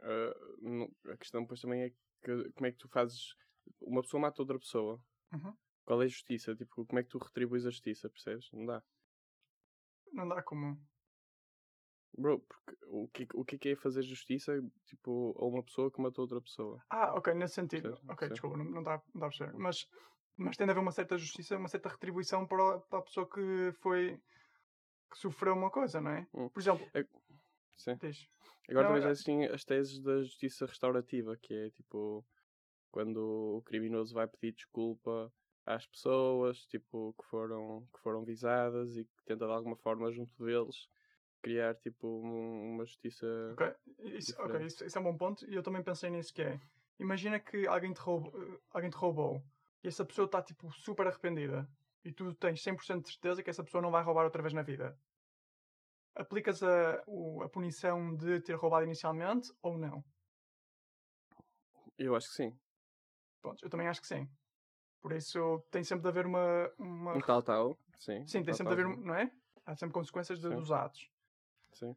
ah, 0.00 0.34
não- 0.60 0.90
a 1.12 1.16
questão 1.16 1.42
depois 1.42 1.60
também 1.60 1.82
é 1.82 1.90
que, 2.22 2.50
como 2.52 2.66
é 2.66 2.72
que 2.72 2.78
tu 2.78 2.88
fazes. 2.88 3.34
Uma 3.80 4.02
pessoa 4.02 4.20
mata 4.20 4.42
outra 4.42 4.58
pessoa. 4.58 5.00
Uhum. 5.32 5.56
Qual 5.84 6.02
é 6.02 6.04
a 6.04 6.08
justiça? 6.08 6.54
Tipo, 6.54 6.84
como 6.86 6.98
é 6.98 7.02
que 7.02 7.08
tu 7.08 7.18
retribuis 7.18 7.66
a 7.66 7.70
justiça, 7.70 8.08
percebes? 8.08 8.50
Não 8.52 8.66
dá. 8.66 8.82
Não 10.12 10.28
dá 10.28 10.42
como. 10.42 10.80
Bro, 12.18 12.40
porque 12.40 12.76
o 12.86 13.08
que, 13.08 13.28
o 13.34 13.44
que 13.44 13.54
é 13.56 13.58
que 13.58 13.68
é 13.70 13.76
fazer 13.76 14.02
justiça 14.02 14.52
tipo, 14.84 15.34
a 15.38 15.44
uma 15.46 15.62
pessoa 15.62 15.90
que 15.90 16.00
matou 16.00 16.24
outra 16.24 16.40
pessoa? 16.40 16.82
Ah, 16.90 17.14
ok, 17.14 17.32
nesse 17.34 17.54
sentido. 17.54 17.98
Ok, 18.08 18.26
sim. 18.26 18.32
desculpa, 18.34 18.56
não, 18.56 18.82
dá, 18.82 19.02
não 19.14 19.20
dá 19.20 19.26
a 19.26 19.30
perceber. 19.30 19.54
Mas, 19.56 19.88
mas 20.42 20.56
tem 20.56 20.66
de 20.66 20.70
haver 20.70 20.80
uma 20.80 20.92
certa 20.92 21.16
justiça, 21.18 21.56
uma 21.56 21.68
certa 21.68 21.88
retribuição 21.88 22.46
para, 22.46 22.76
a- 22.76 22.78
para 22.80 22.98
a 22.98 23.02
pessoa 23.02 23.28
que 23.28 23.72
foi. 23.80 24.20
que 25.10 25.18
sofreu 25.18 25.54
uma 25.54 25.70
coisa, 25.70 26.00
não 26.00 26.12
é? 26.12 26.26
Hum. 26.32 26.48
Por 26.48 26.60
exemplo, 26.60 26.86
Sim. 27.76 27.96
diz. 27.96 28.28
Agora 28.68 28.84
Não, 28.84 28.88
também 28.90 29.02
já 29.02 29.08
é- 29.08 29.12
existem 29.12 29.44
as 29.46 29.64
teses 29.64 30.00
da 30.00 30.22
justiça 30.22 30.66
restaurativa, 30.66 31.36
que 31.36 31.52
é 31.52 31.70
tipo 31.70 32.24
quando 32.92 33.56
o 33.58 33.62
criminoso 33.62 34.14
vai 34.14 34.26
pedir 34.28 34.52
desculpa 34.52 35.32
às 35.66 35.86
pessoas 35.86 36.64
tipo, 36.66 37.12
que, 37.18 37.24
foram, 37.26 37.86
que 37.92 38.00
foram 38.00 38.24
visadas 38.24 38.96
e 38.96 39.04
que 39.04 39.24
tenta 39.24 39.46
de 39.46 39.52
alguma 39.52 39.76
forma 39.76 40.10
junto 40.12 40.44
deles 40.44 40.88
criar 41.42 41.74
tipo 41.76 42.06
um- 42.06 42.74
uma 42.74 42.84
justiça. 42.84 43.26
Ok, 43.52 43.74
isso, 44.00 44.32
ok, 44.34 44.44
Diferente. 44.46 44.66
isso, 44.68 44.84
isso 44.84 44.98
é 44.98 45.00
um 45.00 45.04
bom 45.04 45.16
ponto 45.16 45.48
e 45.50 45.54
eu 45.54 45.62
também 45.62 45.82
pensei 45.82 46.10
nisso 46.10 46.32
que 46.32 46.42
é. 46.42 46.60
Imagina 46.98 47.40
que 47.40 47.66
alguém 47.66 47.92
te, 47.92 48.00
roubou, 48.00 48.60
alguém 48.70 48.90
te 48.90 48.96
roubou 48.96 49.42
e 49.82 49.88
essa 49.88 50.04
pessoa 50.04 50.26
está 50.26 50.42
tipo 50.42 50.70
super 50.72 51.06
arrependida 51.06 51.68
e 52.04 52.12
tu 52.12 52.34
tens 52.34 52.62
100% 52.62 53.02
de 53.02 53.10
certeza 53.12 53.42
que 53.42 53.50
essa 53.50 53.64
pessoa 53.64 53.82
não 53.82 53.90
vai 53.90 54.02
roubar 54.02 54.24
outra 54.24 54.42
vez 54.42 54.52
na 54.54 54.62
vida. 54.62 54.98
Aplicas 56.14 56.62
a, 56.62 56.94
a 57.44 57.48
punição 57.48 58.14
de 58.14 58.40
ter 58.40 58.54
roubado 58.54 58.84
inicialmente 58.84 59.52
ou 59.62 59.78
não? 59.78 60.04
Eu 61.96 62.14
acho 62.16 62.28
que 62.28 62.34
sim. 62.34 62.58
Pronto, 63.40 63.64
eu 63.64 63.70
também 63.70 63.88
acho 63.88 64.00
que 64.00 64.06
sim. 64.06 64.28
Por 65.00 65.12
isso 65.12 65.60
tem 65.70 65.82
sempre 65.82 66.02
de 66.02 66.08
haver 66.08 66.26
uma. 66.26 66.70
uma... 66.78 67.16
Um 67.16 67.20
tal 67.20 67.42
tal, 67.42 67.78
sim. 67.98 68.26
Sim, 68.26 68.38
um 68.40 68.42
tem 68.42 68.44
tal, 68.44 68.54
sempre 68.54 68.74
de 68.76 68.82
haver, 68.82 68.94
tal, 68.94 69.02
um- 69.02 69.06
não 69.06 69.14
é? 69.14 69.30
Há 69.64 69.76
sempre 69.76 69.94
consequências 69.94 70.38
de- 70.40 70.48
Sim. 70.48 70.56
dos 70.56 70.72
atos, 70.72 71.10
Sim. 71.72 71.96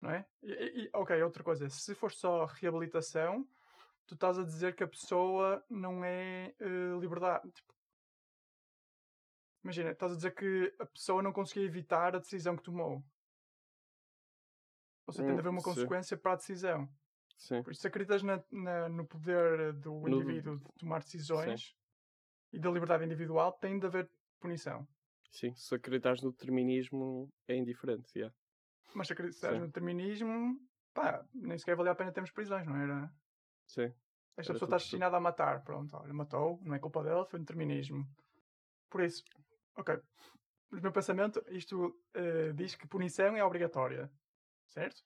não 0.00 0.10
é? 0.10 0.26
E- 0.42 0.84
e- 0.84 0.90
ok, 0.92 1.20
outra 1.22 1.42
coisa. 1.42 1.68
Se 1.68 1.94
for 1.94 2.12
só 2.12 2.44
reabilitação, 2.44 3.48
tu 4.06 4.14
estás 4.14 4.38
a 4.38 4.44
dizer 4.44 4.74
que 4.74 4.84
a 4.84 4.88
pessoa 4.88 5.64
não 5.70 6.04
é 6.04 6.54
eh, 6.60 6.98
liberdade. 7.00 7.50
Tipo, 7.52 7.74
imagina, 9.62 9.90
estás 9.90 10.12
a 10.12 10.16
dizer 10.16 10.34
que 10.34 10.74
a 10.78 10.86
pessoa 10.86 11.22
não 11.22 11.32
conseguia 11.32 11.64
evitar 11.66 12.14
a 12.14 12.18
decisão 12.18 12.56
que 12.56 12.62
tomou. 12.62 13.02
Ou 15.06 15.12
seja, 15.12 15.24
tem 15.24 15.34
de 15.34 15.36
Hum, 15.36 15.40
haver 15.40 15.50
uma 15.50 15.60
sim. 15.60 15.64
consequência 15.64 16.16
para 16.16 16.32
a 16.32 16.36
decisão. 16.36 16.88
Sim. 17.36 17.62
Por 17.62 17.72
isso, 17.72 17.82
se 17.82 17.88
acreditas 17.88 18.22
na- 18.22 18.42
na- 18.50 18.88
no 18.88 19.06
poder 19.06 19.72
do 19.74 20.00
No- 20.00 20.08
indivíduo 20.08 20.58
de 20.58 20.64
tomar 20.78 21.00
decisões 21.00 21.74
e 22.52 22.58
da 22.58 22.70
liberdade 22.70 23.04
individual, 23.04 23.52
tem 23.52 23.78
de 23.78 23.86
haver 23.86 24.10
punição. 24.40 24.86
Sim. 25.30 25.52
Se 25.56 25.74
acreditares 25.74 26.22
no 26.22 26.30
determinismo 26.30 27.28
é 27.48 27.56
indiferente, 27.56 28.10
yeah. 28.16 28.34
Mas 28.94 29.08
se 29.08 29.12
acreditas 29.12 29.50
Sim. 29.52 29.58
no 29.58 29.66
determinismo, 29.66 30.60
pá, 30.94 31.26
nem 31.34 31.58
sequer 31.58 31.74
valia 31.76 31.92
a 31.92 31.94
pena 31.96 32.12
termos 32.12 32.30
prisões, 32.30 32.64
não 32.66 32.76
era? 32.76 33.12
Sim. 33.66 33.92
Esta 34.36 34.52
pessoa 34.52 34.66
está 34.66 34.76
destinada 34.76 35.16
a 35.16 35.20
matar, 35.20 35.62
pronto, 35.62 35.96
olha, 35.96 36.12
matou, 36.12 36.60
não 36.62 36.74
é 36.74 36.78
culpa 36.78 37.02
dela, 37.02 37.24
foi 37.24 37.38
um 37.38 37.42
determinismo. 37.42 38.04
Por 38.90 39.02
isso, 39.02 39.24
ok. 39.76 40.00
No 40.70 40.80
meu 40.80 40.92
pensamento, 40.92 41.44
isto 41.48 41.96
eh, 42.14 42.52
diz 42.52 42.74
que 42.74 42.88
punição 42.88 43.36
é 43.36 43.44
obrigatória, 43.44 44.10
certo? 44.66 45.04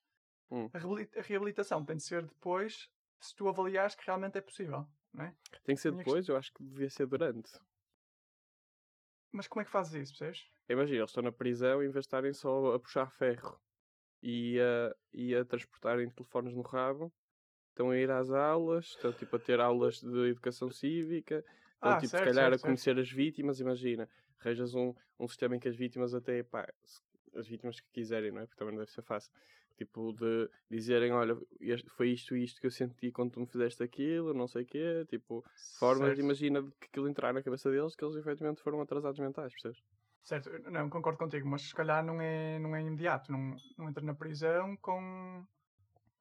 Hum. 0.51 0.71
A, 0.73 0.79
reabili- 0.79 1.11
a 1.15 1.21
reabilitação 1.21 1.85
tem 1.85 1.97
de 1.97 2.03
ser 2.03 2.25
depois, 2.27 2.91
se 3.21 3.35
tu 3.35 3.49
avaliares 3.49 3.95
que 3.95 4.07
realmente 4.07 4.39
é 4.39 4.41
possível, 4.41 4.87
não 5.13 5.25
é? 5.25 5.35
Tem 5.63 5.75
que 5.75 5.83
ser 5.83 5.93
Minha 5.93 6.05
depois, 6.05 6.27
eu 6.29 6.37
acho 6.37 6.53
que 6.55 6.65
devia 6.65 6.89
ser 6.89 7.07
durante. 7.07 7.53
Mas 9.31 9.47
como 9.47 9.61
é 9.61 9.65
que 9.65 9.71
fazes 9.71 9.93
isso, 9.95 10.19
percebes? 10.19 10.51
Imagina, 10.69 10.99
eles 10.99 11.11
estão 11.11 11.23
na 11.23 11.33
prisão 11.33 11.83
e 11.83 11.87
em 11.87 11.91
vez 11.91 12.05
de 12.05 12.09
estarem 12.09 12.33
só 12.33 12.75
a 12.75 12.81
puxar 12.81 13.11
ferro 13.11 13.61
e 14.23 14.59
a, 14.61 14.97
e 15.13 15.35
a 15.35 15.45
transportarem 15.45 16.11
telefones 16.11 16.55
no 16.55 16.63
rabo, 16.63 17.13
estão 17.79 17.91
a 17.91 17.97
ir 17.97 18.11
às 18.11 18.31
aulas, 18.31 18.87
estão 18.87 19.13
tipo 19.13 19.37
a 19.37 19.39
ter 19.39 19.61
aulas 19.61 20.01
de 20.01 20.31
educação 20.31 20.69
cívica, 20.69 21.45
estão 21.77 21.95
Ah, 21.95 21.97
tipo 21.97 22.09
certo, 22.09 22.19
se 22.19 22.23
calhar 22.23 22.53
certo, 22.53 22.57
a 22.57 22.59
certo. 22.59 22.65
conhecer 22.67 22.99
as 22.99 23.09
vítimas, 23.09 23.61
imagina, 23.61 24.09
arranjas 24.41 24.75
um, 24.75 24.93
um 25.19 25.29
sistema 25.29 25.55
em 25.57 25.61
que 25.61 25.69
as 25.69 25.77
vítimas 25.77 26.13
até, 26.13 26.43
pá, 26.43 26.67
as 27.37 27.47
vítimas 27.47 27.79
que 27.81 27.89
quiserem, 27.93 28.33
não 28.33 28.41
é? 28.41 28.47
Porque 28.47 28.59
também 28.59 28.75
não 28.75 28.81
deve 28.81 28.91
ser 28.91 29.03
fácil. 29.03 29.33
Tipo, 29.77 30.13
de 30.13 30.51
dizerem, 30.69 31.13
olha, 31.13 31.37
foi 31.97 32.11
isto 32.11 32.37
e 32.37 32.43
isto 32.43 32.61
que 32.61 32.67
eu 32.67 32.71
senti 32.71 33.13
quando 33.13 33.31
tu 33.31 33.41
me 33.41 33.47
fizeste 33.47 33.81
aquilo, 33.81 34.35
não 34.35 34.49
sei 34.49 34.63
o 34.65 34.67
quê, 34.67 35.07
tipo, 35.09 35.45
formas, 35.73 36.19
Certo. 36.19 36.19
imagina, 36.19 36.61
que 36.81 36.87
aquilo 36.87 37.09
entrar 37.09 37.33
na 37.33 37.43
cabeça 37.45 37.71
deles, 37.71 37.95
que 37.95 38.05
eles 38.05 38.17
efetivamente 38.17 38.61
foram 38.61 38.81
atrasados 38.81 39.21
mentais, 39.21 39.53
percebes? 39.53 39.81
Certo, 40.23 40.51
não, 40.71 40.91
concordo 40.91 41.19
contigo, 41.19 41.49
mas 41.49 41.63
se 41.63 41.75
calhar 41.75 42.05
não 42.05 42.21
é, 42.21 42.59
não 42.59 42.77
é 42.77 42.83
imediato. 42.83 43.33
Não, 43.33 43.57
não 43.77 43.89
entra 43.89 44.05
na 44.05 44.15
prisão 44.15 44.77
com 44.77 45.47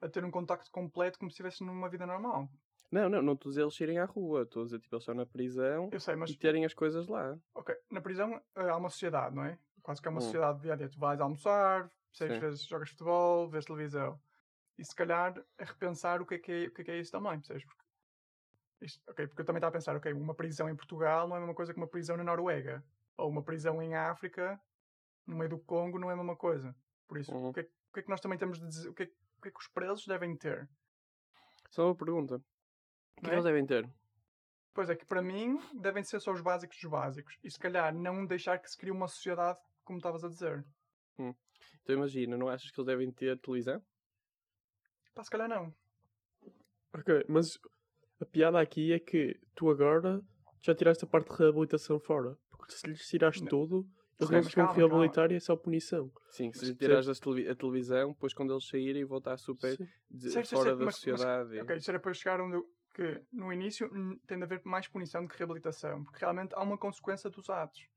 a 0.01 0.07
ter 0.09 0.23
um 0.23 0.31
contacto 0.31 0.69
completo 0.71 1.17
como 1.19 1.29
se 1.29 1.33
estivesse 1.35 1.63
numa 1.63 1.89
vida 1.89 2.05
normal. 2.05 2.49
Não, 2.91 3.09
não, 3.09 3.21
não 3.21 3.33
estou 3.33 3.49
a 3.49 3.51
dizer 3.51 3.61
eles 3.63 3.79
irem 3.79 3.99
à 3.99 4.05
rua, 4.05 4.43
estou 4.43 4.61
a 4.61 4.65
dizer, 4.65 4.79
tipo, 4.79 4.95
eles 4.95 5.03
estão 5.03 5.15
na 5.15 5.25
prisão 5.25 5.89
sei, 5.99 6.15
mas 6.15 6.31
e 6.31 6.37
terem 6.37 6.65
as 6.65 6.73
coisas 6.73 7.07
lá. 7.07 7.37
ok, 7.53 7.75
na 7.91 8.01
prisão 8.01 8.41
eh, 8.55 8.69
há 8.69 8.77
uma 8.77 8.89
sociedade, 8.89 9.35
não 9.35 9.43
é? 9.43 9.59
Quase 9.81 10.01
que 10.01 10.07
é 10.07 10.11
uma 10.11 10.19
Hum. 10.19 10.23
sociedade 10.23 10.61
dia 10.61 10.73
a 10.73 10.75
dia. 10.75 10.89
Tu 10.89 10.99
vais 10.99 11.19
almoçar, 11.19 11.91
Sim. 12.13 12.27
vezes 12.39 12.65
jogas 12.65 12.89
futebol, 12.89 13.49
vês 13.49 13.65
televisão. 13.65 14.19
E 14.77 14.85
se 14.85 14.95
calhar 14.95 15.33
é 15.57 15.63
repensar 15.63 16.21
o 16.21 16.25
que 16.25 16.35
é 16.35 16.39
que 16.39 16.51
é, 16.51 16.67
o 16.67 16.71
que 16.73 16.81
é, 16.81 16.85
que 16.85 16.91
é 16.91 16.99
isso 16.99 17.11
também, 17.11 17.33
percebes? 17.39 17.65
Porque, 17.65 17.83
isto, 18.81 19.01
ok, 19.09 19.27
porque 19.27 19.41
eu 19.41 19.45
também 19.45 19.57
estava 19.59 19.69
a 19.69 19.73
pensar, 19.79 19.95
ok, 19.95 20.13
uma 20.13 20.35
prisão 20.35 20.69
em 20.69 20.75
Portugal 20.75 21.27
não 21.27 21.35
é 21.35 21.39
a 21.39 21.41
mesma 21.41 21.55
coisa 21.55 21.73
que 21.73 21.79
uma 21.79 21.87
prisão 21.87 22.15
na 22.17 22.23
Noruega. 22.23 22.83
Ou 23.17 23.29
uma 23.29 23.43
prisão 23.43 23.81
em 23.81 23.95
África, 23.95 24.61
no 25.25 25.35
meio 25.37 25.49
do 25.49 25.59
Congo, 25.59 25.97
não 25.99 26.09
é 26.09 26.13
a 26.13 26.17
mesma 26.17 26.35
coisa. 26.35 26.75
Por 27.07 27.17
isso, 27.17 27.33
Uhum. 27.33 27.49
o, 27.49 27.53
que 27.53 27.61
é, 27.61 27.63
que- 27.63 27.69
o 27.71 27.93
que 27.93 27.99
é 28.01 28.03
que 28.03 28.09
nós 28.09 28.21
também 28.21 28.37
temos 28.37 28.59
de 28.59 28.67
dizer? 28.67 28.89
O 28.89 28.93
que 28.93 29.03
é, 29.03 29.05
que- 29.07 29.17
o 29.37 29.41
que 29.41 29.49
é 29.49 29.51
que 29.51 29.59
os 29.59 29.67
presos 29.67 30.05
devem 30.05 30.35
ter? 30.35 30.67
Só 31.69 31.85
uma 31.85 31.95
pergunta. 31.95 32.35
O 33.17 33.21
que 33.21 33.27
é 33.27 33.29
é? 33.29 33.33
eles 33.33 33.45
devem 33.45 33.65
ter? 33.65 33.89
Pois 34.73 34.89
é 34.89 34.95
que 34.95 35.05
para 35.05 35.21
mim 35.21 35.59
devem 35.73 36.03
ser 36.03 36.19
só 36.19 36.31
os 36.31 36.41
básicos 36.41 36.77
dos 36.79 36.89
básicos. 36.89 37.37
E 37.43 37.49
se 37.49 37.57
calhar 37.59 37.93
não 37.93 38.25
deixar 38.25 38.59
que 38.59 38.69
se 38.69 38.77
crie 38.77 38.91
uma 38.91 39.07
sociedade 39.07 39.59
como 39.83 39.97
estavas 39.97 40.23
a 40.23 40.29
dizer. 40.29 40.65
Então 41.17 41.95
imagina, 41.95 42.37
não 42.37 42.47
achas 42.49 42.69
que 42.69 42.79
eles 42.79 42.87
devem 42.87 43.11
ter 43.11 43.39
televisão? 43.39 43.81
Pá, 45.15 45.23
se 45.23 45.29
calhar 45.31 45.49
não. 45.49 45.73
Ok, 46.93 47.25
mas 47.27 47.57
a 48.19 48.25
piada 48.25 48.59
aqui 48.59 48.93
é 48.93 48.99
que 48.99 49.39
tu 49.55 49.69
agora 49.69 50.21
já 50.61 50.75
tiraste 50.75 51.05
a 51.05 51.07
parte 51.07 51.29
de 51.31 51.37
reabilitação 51.37 51.99
fora. 51.99 52.37
Porque 52.49 52.73
se 52.73 52.87
lhes 52.87 53.07
tiraste 53.07 53.41
Não. 53.41 53.49
tudo, 53.49 53.89
eles 54.19 54.29
não 54.31 54.37
mas 54.39 54.47
se 54.47 54.55
calma, 54.55 54.73
calma. 54.73 54.87
reabilitar 54.87 55.31
e 55.31 55.35
é 55.35 55.39
só 55.39 55.55
punição. 55.55 56.11
Sim, 56.31 56.51
se 56.51 56.65
Mas 56.67 56.77
tirares 56.77 57.07
a 57.07 57.55
televisão, 57.55 58.11
depois 58.13 58.33
quando 58.33 58.53
eles 58.53 58.67
saírem 58.67 59.05
vão 59.05 59.19
estar 59.19 59.37
super 59.37 59.77
de- 60.09 60.29
Certo, 60.31 60.49
fora 60.49 60.63
certo, 60.69 60.79
da 60.79 60.85
mas- 60.85 60.85
mas- 60.85 60.95
sociedade. 60.95 61.55
e- 61.55 61.61
Ok, 61.61 61.75
isso 61.77 61.91
era 61.91 61.99
para 61.99 62.13
chegar 62.13 62.41
onde 62.41 62.55
eu, 62.55 62.65
que 62.93 63.21
no 63.31 63.53
início 63.53 63.89
tem 64.25 64.37
de 64.37 64.43
haver 64.43 64.61
mais 64.65 64.87
punição 64.87 65.21
do 65.23 65.29
que 65.29 65.37
reabilitação. 65.37 66.03
Porque 66.03 66.19
realmente 66.19 66.53
há 66.55 66.61
uma 66.63 66.77
consequência 66.77 67.29
dos 67.29 67.49
atos. 67.49 67.87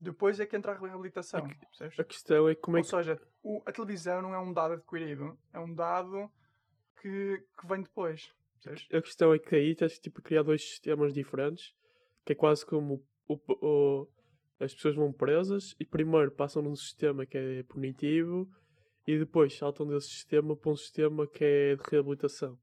Depois 0.00 0.38
é 0.38 0.46
que 0.46 0.54
entra 0.56 0.72
a 0.72 0.78
reabilitação. 0.78 1.48
percebes? 1.48 1.98
A 1.98 2.04
questão 2.04 2.48
é 2.48 2.54
como 2.54 2.76
é 2.76 2.80
Ou 2.80 2.84
que 2.84 2.90
seja, 2.90 3.20
o- 3.42 3.62
a 3.66 3.72
televisão 3.72 4.20
não 4.22 4.34
é 4.34 4.38
um 4.38 4.52
dado 4.52 4.74
adquirido. 4.74 5.36
É 5.52 5.58
um 5.58 5.74
dado 5.74 6.30
que, 7.00 7.42
que 7.58 7.66
vem 7.66 7.82
depois. 7.82 8.32
percebes? 8.62 8.86
a 8.92 9.02
questão 9.02 9.32
é 9.34 9.38
que 9.38 9.54
aí 9.54 9.74
tens 9.74 9.94
que 9.94 10.00
tipo, 10.02 10.20
criar 10.22 10.42
dois 10.42 10.62
sistemas 10.62 11.12
diferentes, 11.12 11.74
que 12.24 12.32
é 12.32 12.36
quase 12.36 12.64
como 12.66 13.02
o, 13.28 13.34
o- 13.48 14.08
as 14.58 14.74
pessoas 14.74 14.94
vão 14.96 15.12
presas 15.12 15.74
e 15.78 15.84
primeiro 15.84 16.30
passam 16.30 16.62
num 16.62 16.74
sistema 16.76 17.26
que 17.26 17.36
é 17.36 17.62
punitivo 17.64 18.48
e 19.06 19.18
depois 19.18 19.56
saltam 19.56 19.86
desse 19.86 20.08
sistema 20.08 20.56
para 20.56 20.70
um 20.72 20.76
sistema 20.76 21.26
que 21.26 21.44
é 21.44 21.76
de 21.76 21.82
reabilitação. 21.90 22.58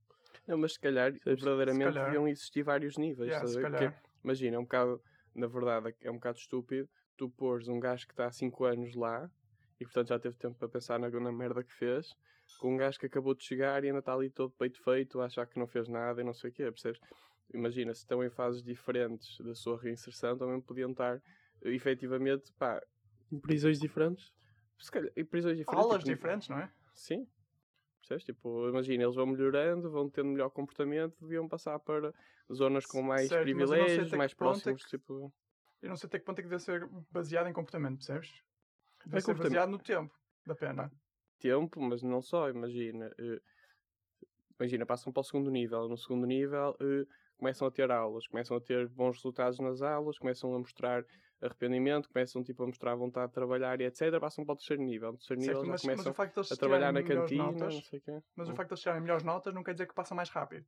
Não, 0.47 0.57
mas 0.57 0.73
se 0.73 0.79
calhar, 0.79 1.11
Percebes? 1.13 1.43
verdadeiramente, 1.43 1.87
Se 1.87 1.93
calhar. 1.93 2.05
deviam 2.05 2.27
existir 2.27 2.63
vários 2.63 2.97
níveis. 2.97 3.29
Yeah, 3.29 3.47
se? 3.47 3.61
Porque, 3.61 3.91
imagina, 4.23 4.57
é 4.57 4.59
um 4.59 4.63
bocado, 4.63 5.01
na 5.33 5.47
verdade, 5.47 5.95
é 6.01 6.11
um 6.11 6.15
bocado 6.15 6.37
estúpido 6.37 6.89
tu 7.17 7.29
pôres 7.29 7.67
um 7.67 7.79
gajo 7.79 8.05
que 8.05 8.13
está 8.13 8.25
há 8.25 8.31
5 8.31 8.65
anos 8.65 8.95
lá 8.95 9.29
e, 9.79 9.85
portanto, 9.85 10.07
já 10.09 10.19
teve 10.19 10.35
tempo 10.37 10.57
para 10.57 10.67
pensar 10.67 10.99
na, 10.99 11.09
na 11.09 11.31
merda 11.31 11.63
que 11.63 11.73
fez, 11.73 12.07
com 12.59 12.73
um 12.73 12.77
gajo 12.77 12.99
que 12.99 13.05
acabou 13.05 13.33
de 13.35 13.43
chegar 13.43 13.83
e 13.83 13.87
ainda 13.87 13.99
está 13.99 14.13
ali 14.13 14.29
todo 14.29 14.51
peito 14.57 14.81
feito, 14.83 15.21
a 15.21 15.25
achar 15.25 15.45
que 15.47 15.59
não 15.59 15.67
fez 15.67 15.87
nada 15.87 16.21
e 16.21 16.23
não 16.23 16.33
sei 16.33 16.49
o 16.49 16.53
quê, 16.53 16.63
percebes? 16.63 16.99
Imagina, 17.53 17.93
se 17.93 18.01
estão 18.01 18.23
em 18.23 18.29
fases 18.29 18.63
diferentes 18.63 19.37
da 19.39 19.53
sua 19.53 19.79
reinserção, 19.79 20.37
também 20.37 20.59
podiam 20.59 20.91
estar, 20.91 21.21
efetivamente, 21.65 22.51
pá, 22.53 22.81
Em 23.31 23.39
prisões 23.39 23.79
diferentes. 23.79 24.33
se 24.79 24.91
calhar, 24.91 25.11
em 25.15 25.25
prisões 25.25 25.57
diferentes. 25.57 25.85
Aulas 25.85 26.03
tipo, 26.03 26.15
diferentes, 26.15 26.49
não 26.49 26.59
é? 26.59 26.71
Sim. 26.93 27.27
Percebes? 27.99 28.25
Tipo, 28.25 28.67
imagina, 28.67 29.03
eles 29.03 29.15
vão 29.15 29.25
melhorando, 29.25 29.89
vão 29.89 30.09
tendo 30.09 30.29
melhor 30.29 30.49
comportamento, 30.49 31.15
deviam 31.21 31.47
passar 31.47 31.79
para 31.79 32.13
zonas 32.51 32.85
com 32.85 33.01
mais 33.01 33.29
Certo, 33.29 33.43
privilégios, 33.43 34.11
mais 34.11 34.33
ponto 34.33 34.69
é 34.69 34.73
próximos, 34.73 34.83
que- 34.83 34.89
tipo... 34.97 35.33
Eu 35.81 35.89
não 35.89 35.95
sei 35.95 36.07
até 36.07 36.19
que 36.19 36.25
ponto 36.25 36.39
é 36.39 36.43
que 36.43 36.49
deve 36.49 36.61
ser 36.61 36.85
baseado 37.11 37.47
em 37.47 37.53
comportamento, 37.53 37.95
percebes? 37.97 38.29
Deve 39.05 39.17
É 39.17 39.21
ser 39.21 39.27
comportamento. 39.27 39.53
baseado 39.53 39.69
no 39.69 39.79
tempo 39.79 40.13
da 40.45 40.55
pena. 40.55 40.91
tempo, 41.39 41.81
mas 41.81 42.01
não 42.01 42.21
só, 42.21 42.49
imagina. 42.49 43.11
eh, 43.17 43.41
imagina, 44.59 44.85
passam 44.85 45.11
para 45.11 45.21
o 45.21 45.23
segundo 45.23 45.51
nível. 45.51 45.89
No 45.89 45.97
segundo 45.97 46.25
nível, 46.25 46.75
eh, 46.79 47.05
começam 47.37 47.67
a 47.67 47.71
ter 47.71 47.91
aulas, 47.91 48.27
começam 48.27 48.57
a 48.57 48.61
ter 48.61 48.87
bons 48.89 49.17
resultados 49.17 49.59
nas 49.59 49.81
aulas, 49.81 50.17
começam 50.17 50.53
a 50.53 50.59
mostrar 50.59 51.05
arrependimento, 51.41 52.09
começam 52.09 52.43
tipo, 52.43 52.63
a 52.63 52.67
mostrar 52.67 52.95
vontade 52.95 53.27
de 53.27 53.33
trabalhar 53.33 53.79
e 53.81 53.85
etc. 53.85 54.19
Passam 54.19 54.45
para 54.45 54.53
o 54.53 54.55
terceiro 54.55 54.81
nível. 54.81 55.11
No 55.11 55.17
terceiro 55.17 55.41
Certo, 55.41 55.57
nível 55.57 55.71
mas, 55.71 55.83
mas 55.83 55.95
começam 55.95 56.11
o 56.11 56.15
facto 56.15 56.41
de 56.41 56.53
a 56.53 56.57
trabalhar 56.57 56.93
na 56.93 57.03
cantina, 57.03 57.43
notas, 57.43 57.73
não 57.73 57.81
sei 57.81 57.99
o 57.99 58.01
quê. 58.01 58.21
mas 58.35 58.47
o 58.47 58.51
Hum. 58.51 58.55
facto 58.55 58.69
de 58.69 58.73
eles 58.73 58.81
tirarem 58.81 59.01
melhores 59.01 59.23
notas 59.23 59.53
não 59.53 59.63
quer 59.63 59.73
dizer 59.73 59.87
que 59.87 59.93
passa 59.93 60.15
mais 60.15 60.29
rápido. 60.29 60.65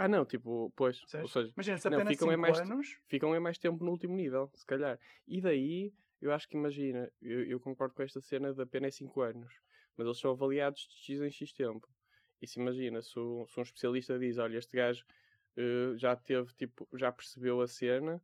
Ah, 0.00 0.06
não, 0.06 0.24
tipo, 0.24 0.72
pois, 0.76 1.02
ou 1.12 1.26
seja, 1.26 1.52
Imagina, 1.54 1.76
se 1.78 1.90
Não, 1.90 1.96
apenas 1.96 2.14
ficam 2.14 2.28
5 2.28 2.34
é 2.34 2.36
mais- 2.36 2.60
anos, 2.60 2.98
ficam 3.08 3.34
em 3.34 3.40
mais 3.40 3.58
tempo 3.58 3.84
no 3.84 3.90
último 3.90 4.14
nível, 4.14 4.48
se 4.54 4.64
calhar. 4.64 4.96
E 5.26 5.40
daí, 5.40 5.92
eu 6.22 6.32
acho 6.32 6.48
que 6.48 6.56
imagina, 6.56 7.10
eu, 7.20 7.42
eu 7.44 7.58
concordo 7.58 7.94
com 7.94 8.02
esta 8.04 8.20
cena 8.20 8.54
da 8.54 8.64
pena 8.64 8.86
é 8.86 8.90
5 8.92 9.20
anos, 9.22 9.52
mas 9.96 10.06
eles 10.06 10.20
são 10.20 10.30
avaliados 10.30 10.82
de 10.88 10.94
X 10.94 11.20
em 11.20 11.30
X 11.32 11.52
tempo. 11.52 11.88
E 12.40 12.46
se 12.46 12.60
imagina, 12.60 13.02
se, 13.02 13.18
o- 13.18 13.44
se 13.48 13.58
um 13.58 13.62
especialista 13.64 14.16
diz, 14.20 14.38
olha, 14.38 14.58
este 14.58 14.76
gajo 14.76 15.04
eh, 15.58 15.96
já 15.96 16.14
teve, 16.14 16.54
tipo, 16.54 16.88
já 16.94 17.10
percebeu 17.12 17.60
a 17.60 17.66
cena, 17.66 18.22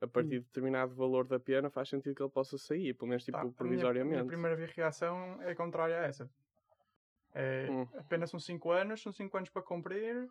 a 0.00 0.06
partir 0.06 0.28
de 0.30 0.40
determinado 0.40 0.94
valor 0.94 1.26
da 1.26 1.40
pena, 1.40 1.68
faz 1.68 1.88
sentido 1.88 2.14
que 2.14 2.22
ele 2.22 2.30
possa 2.30 2.56
sair, 2.56 2.94
pelo 2.94 3.08
menos 3.08 3.24
tipo 3.24 3.36
pá, 3.36 3.40
a 3.40 3.44
minha- 3.44 3.54
provisoriamente. 3.54 4.16
A 4.18 4.22
minha 4.22 4.26
primeira 4.26 4.66
reação 4.66 5.42
é 5.42 5.54
contrária 5.54 5.98
a 6.00 6.04
essa. 6.04 6.30
É, 7.34 7.68
Hum. 7.70 7.86
Apenas 7.96 8.30
são 8.30 8.38
5 8.38 8.70
anos, 8.70 9.02
são 9.02 9.12
5 9.12 9.36
anos 9.36 9.50
para 9.50 9.62
cumprir 9.62 10.28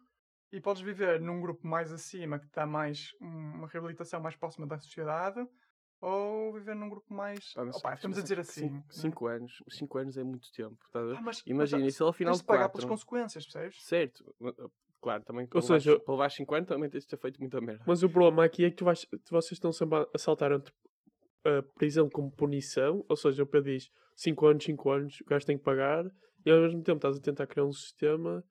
e 0.52 0.62
podes 0.62 0.82
viver 0.82 1.20
num 1.20 1.42
grupo 1.42 1.68
mais 1.68 1.92
acima 1.92 2.40
que 2.40 2.48
dá 2.54 2.66
mais 2.66 3.14
uma 3.20 3.68
reabilitação 3.68 4.22
mais 4.22 4.36
próxima 4.36 4.66
da 4.66 4.78
sociedade 4.80 5.46
ou 6.00 6.54
viver 6.54 6.76
num 6.76 6.90
grupo 6.90 7.14
mais. 7.14 7.54
Mas 7.58 7.76
Opa, 7.78 7.94
estamos 7.96 8.18
a 8.18 8.22
dizer 8.22 8.40
assim. 8.40 8.70
né? 8.70 8.84
5 8.90 9.28
anos, 9.28 9.64
5 9.70 9.98
anos 9.98 10.18
é 10.18 10.24
muito 10.24 10.50
tempo. 10.54 10.78
ver? 10.94 11.18
Ah, 11.18 11.22
mas- 11.22 11.44
Imagina, 11.46 11.82
mas, 11.84 11.94
e 11.94 11.98
se 11.98 12.02
ele 12.04 12.08
ao 12.08 12.14
final 12.14 12.32
tens 12.34 12.38
de 12.40 12.44
de 12.44 12.48
pagar 12.48 12.70
4 12.70 12.78
pelas 12.88 12.90
consequências, 12.90 13.46
percebes? 13.46 13.84
Certo, 13.84 14.36
claro, 15.04 15.24
também 15.24 15.48
Ou 15.54 15.62
seja- 15.62 16.00
para 16.00 16.14
levar 16.14 16.30
50 16.32 16.74
também 16.74 16.90
tens 16.90 17.02
de 17.04 17.08
ter 17.10 17.18
feito 17.18 17.40
muita 17.40 17.60
merda. 17.62 17.84
Mas 17.86 18.02
o 18.04 18.10
problema 18.10 18.46
aqui 18.46 18.64
é 18.66 18.70
que 18.70 18.78
tu 18.78 18.86
vais, 18.86 19.02
tu- 19.02 19.20
vocês 19.32 19.52
estão 19.54 19.72
sempre 19.72 19.98
a- 19.98 20.18
saltar 20.18 20.52
entre 20.52 20.74
a 21.46 21.62
prisão 21.78 22.10
como 22.10 22.32
punição, 22.32 23.04
ou 23.10 23.16
seja, 23.18 23.44
o 23.44 23.46
Pedro 23.46 23.72
diz 23.74 23.92
5 24.16 24.48
anos, 24.48 24.64
5 24.64 24.90
anos, 24.90 25.20
o 25.22 25.26
gajo 25.26 25.46
tem 25.46 25.58
que 25.58 25.64
pagar, 25.64 26.06
e 26.46 26.50
ao 26.52 26.62
mesmo 26.62 26.82
tempo 26.82 26.98
estás 26.98 27.18
a 27.18 27.22
tentar 27.22 27.46
criar 27.48 27.66
um 27.66 27.74
sistema 27.74 28.44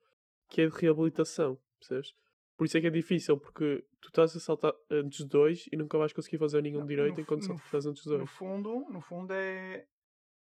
que 0.51 0.61
é 0.61 0.67
de 0.67 0.75
reabilitação, 0.77 1.59
percebes? 1.79 2.13
Por 2.57 2.67
isso 2.67 2.77
é 2.77 2.81
que 2.83 2.87
é 2.87 2.91
difícil, 2.91 3.39
porque 3.39 3.83
tu 4.01 4.09
estás 4.09 4.37
a 4.37 4.41
saltar 4.41 4.73
entre 4.91 5.23
os 5.23 5.25
dois 5.27 5.67
e 5.73 5.77
nunca 5.77 5.97
vais 5.97 6.13
conseguir 6.13 6.37
fazer 6.39 6.61
nenhum 6.63 6.81
Não, 6.81 6.87
direito 6.87 7.15
no 7.17 7.21
enquanto 7.23 7.49
no 7.49 7.55
estás 7.55 7.87
entre 7.87 8.01
os 8.01 8.07
No 8.07 8.19
dois. 8.19 8.31
fundo, 8.31 8.87
no 8.91 9.01
fundo 9.01 9.33
é, 9.33 9.87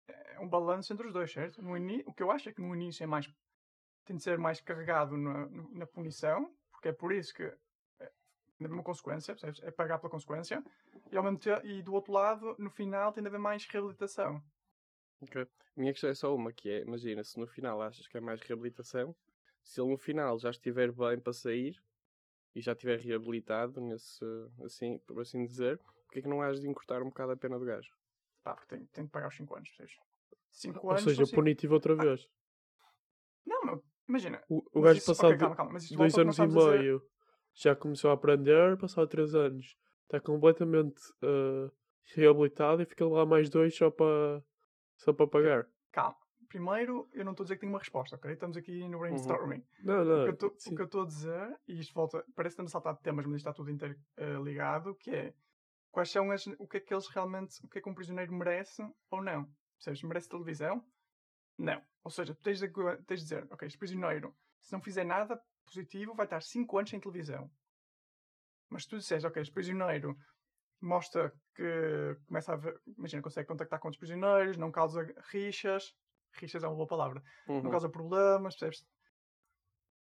é 0.09 0.41
um 0.41 0.49
balanço 0.49 0.91
entre 0.93 1.07
os 1.07 1.12
dois, 1.12 1.31
certo? 1.31 1.61
No 1.62 1.77
ini- 1.77 2.03
o 2.07 2.15
que 2.15 2.23
eu 2.23 2.31
acho 2.31 2.49
é 2.49 2.53
que 2.53 2.62
no 2.62 2.75
início 2.75 3.05
é 3.05 3.07
mais 3.07 3.29
tem 4.09 4.17
de 4.17 4.23
ser 4.23 4.38
mais 4.38 4.59
carregado 4.59 5.19
na, 5.19 5.47
na 5.49 5.87
punição, 5.87 6.50
porque 6.73 6.88
é 6.88 6.93
por 6.93 7.12
isso 7.12 7.35
que 7.35 7.43
é 7.43 7.55
a 8.00 8.11
mesma 8.59 8.83
consequência, 8.83 9.35
percebes? 9.35 9.62
É 9.62 9.71
pagar 9.71 9.99
pela 9.99 10.11
consequência, 10.11 10.65
e, 11.12 11.17
ao 11.17 11.23
mesmo 11.23 11.38
te- 11.38 11.50
e 11.62 11.83
do 11.83 11.93
outro 11.93 12.11
lado, 12.12 12.57
no 12.59 12.71
final, 12.71 13.12
tem 13.12 13.23
de 13.23 13.29
haver 13.29 13.38
mais 13.38 13.67
reabilitação. 13.67 14.43
Ok. 15.21 15.43
A 15.43 15.47
minha 15.81 15.93
questão 15.93 16.09
é 16.09 16.15
só 16.15 16.35
uma, 16.35 16.50
que 16.53 16.71
é, 16.71 16.81
imagina, 16.81 17.23
se 17.23 17.38
no 17.38 17.47
final 17.47 17.83
achas 17.83 18.09
que 18.09 18.17
é 18.17 18.21
mais 18.21 18.41
reabilitação, 18.41 19.15
se 19.62 19.79
ele 19.79 19.91
no 19.91 19.99
final 19.99 20.38
já 20.38 20.49
estiver 20.50 20.91
bem 20.91 21.21
para 21.21 21.35
sair 21.35 21.79
e 22.55 22.62
já 22.62 22.73
estiver 22.73 22.99
reabilitado, 22.99 23.79
nesse, 23.79 24.25
assim, 24.65 24.99
por 25.00 25.21
assim 25.21 25.45
dizer, 25.45 25.79
porque 26.07 26.21
é 26.21 26.23
que 26.23 26.29
não 26.29 26.41
has 26.41 26.61
de 26.62 26.67
encurtar 26.67 27.03
um 27.03 27.11
bocado 27.11 27.33
a 27.33 27.37
pena 27.37 27.59
do 27.59 27.65
gajo? 27.67 27.91
Pá, 28.43 28.55
porque 28.55 28.75
tem, 28.75 28.87
tem 28.87 29.05
de 29.05 29.11
pagar 29.11 29.29
os 29.29 29.37
5 29.37 29.55
anos, 29.55 29.69
percebes? 29.69 30.00
5 30.50 30.87
Ou 30.87 30.91
anos. 30.93 31.03
seja, 31.03 31.17
são 31.17 31.27
cinco- 31.27 31.37
punitivo 31.43 31.75
outra 31.75 31.95
vez. 31.95 32.27
Não, 33.47 33.65
meu, 33.65 33.85
imagina. 34.09 34.43
O, 34.49 34.81
gajo 34.81 35.05
passado 35.05 35.37
calma, 35.37 35.57
calma, 35.57 35.73
mas 35.73 35.91
dois 35.91 36.17
anos 36.17 36.38
e 36.38 36.43
a 36.43 36.47
dizer. 36.47 36.79
meio 36.79 37.03
já 37.55 37.75
começou 37.75 38.11
a 38.11 38.15
aprender, 38.15 38.77
passado 38.79 39.09
três 39.09 39.35
anos 39.35 39.77
está 40.05 40.21
completamente 40.21 41.00
eh, 41.23 41.71
reabilitado 42.15 42.83
e 42.83 42.87
fica 42.87 43.07
lá 43.07 43.27
mais 43.27 43.50
dois 43.50 43.77
só 43.77 43.91
para 43.91 44.43
só 44.97 45.12
para 45.12 45.27
pagar. 45.27 45.67
Calma. 45.93 46.17
Primeiro, 46.49 47.07
eu 47.12 47.27
não 47.27 47.33
estou 47.33 47.45
a 47.45 47.47
dizer 47.47 47.57
que 47.57 47.61
tenho 47.61 47.73
uma 47.73 47.79
resposta, 47.79 48.17
ok? 48.17 48.33
Estamos 48.33 48.57
aqui 48.57 48.88
no 48.88 48.99
brainstorming. 48.99 49.62
Não, 49.85 50.00
O 50.00 50.05
não. 50.05 50.50
sim. 50.57 50.73
o 50.73 50.77
que 50.77 50.81
eu 50.81 50.87
estou 50.87 51.03
a 51.03 51.07
dizer, 51.07 51.61
e 51.69 51.79
isto 51.79 51.93
volta, 51.93 52.25
parece 52.35 52.57
que 52.57 52.62
estamos 52.62 52.71
a 52.71 52.73
saltar 52.73 52.95
de 52.95 53.03
temas, 53.03 53.27
mas 53.27 53.37
isto 53.37 53.49
está 53.49 53.53
tudo 53.53 53.71
interligado, 53.71 54.95
que 54.95 55.11
é 55.11 55.35
quais 55.91 56.11
são 56.11 56.31
as, 56.31 56.47
o 56.59 56.67
que 56.67 56.79
é 56.79 56.81
que 56.81 56.95
eles 56.95 57.07
realmente, 57.09 57.62
o 57.62 57.69
que 57.69 57.79
é 57.79 57.83
que 57.83 57.88
um 57.91 57.95
prisioneiro 57.95 58.33
merece 58.33 58.83
ou 59.11 59.23
não. 59.23 59.47
Percebes? 59.77 60.03
Merece 60.03 60.29
televisão? 60.31 60.83
Não. 61.59 61.83
Ou 62.09 62.11
seja, 62.11 62.35
tu 62.35 62.43
tens 62.43 62.59
de, 62.59 62.69
tens 63.07 63.21
de 63.21 63.27
dizer, 63.27 63.47
ok, 63.50 63.67
este 63.67 63.77
prisioneiro, 63.77 64.35
se 64.59 64.73
não 64.73 64.81
fizer 64.81 65.05
nada 65.05 65.38
positivo, 65.67 66.15
vai 66.15 66.25
estar 66.25 66.41
5 66.41 66.79
anos 66.79 66.88
sem 66.88 66.99
televisão. 66.99 67.50
Mas 68.71 68.85
se 68.85 68.88
tu 68.88 68.97
disseres, 68.97 69.25
ok, 69.25 69.43
este 69.43 69.53
prisioneiro 69.53 70.17
mostra 70.81 71.35
que 71.55 72.17
começa 72.27 72.55
a 72.55 72.57
ver, 72.57 72.81
imagina, 72.97 73.21
consegue 73.23 73.47
contactar 73.47 73.79
com 73.79 73.88
outros 73.88 73.99
prisioneiros, 73.99 74.57
não 74.57 74.73
causa 74.73 75.03
rixas, 75.31 75.95
rixas 76.33 76.65
é 76.65 76.67
uma 76.67 76.77
boa 76.77 76.87
palavra, 76.87 77.23
não 77.47 77.57
Uhum. 77.57 77.71
causa 77.71 77.91
problemas, 77.91 78.57
percebes? 78.57 78.87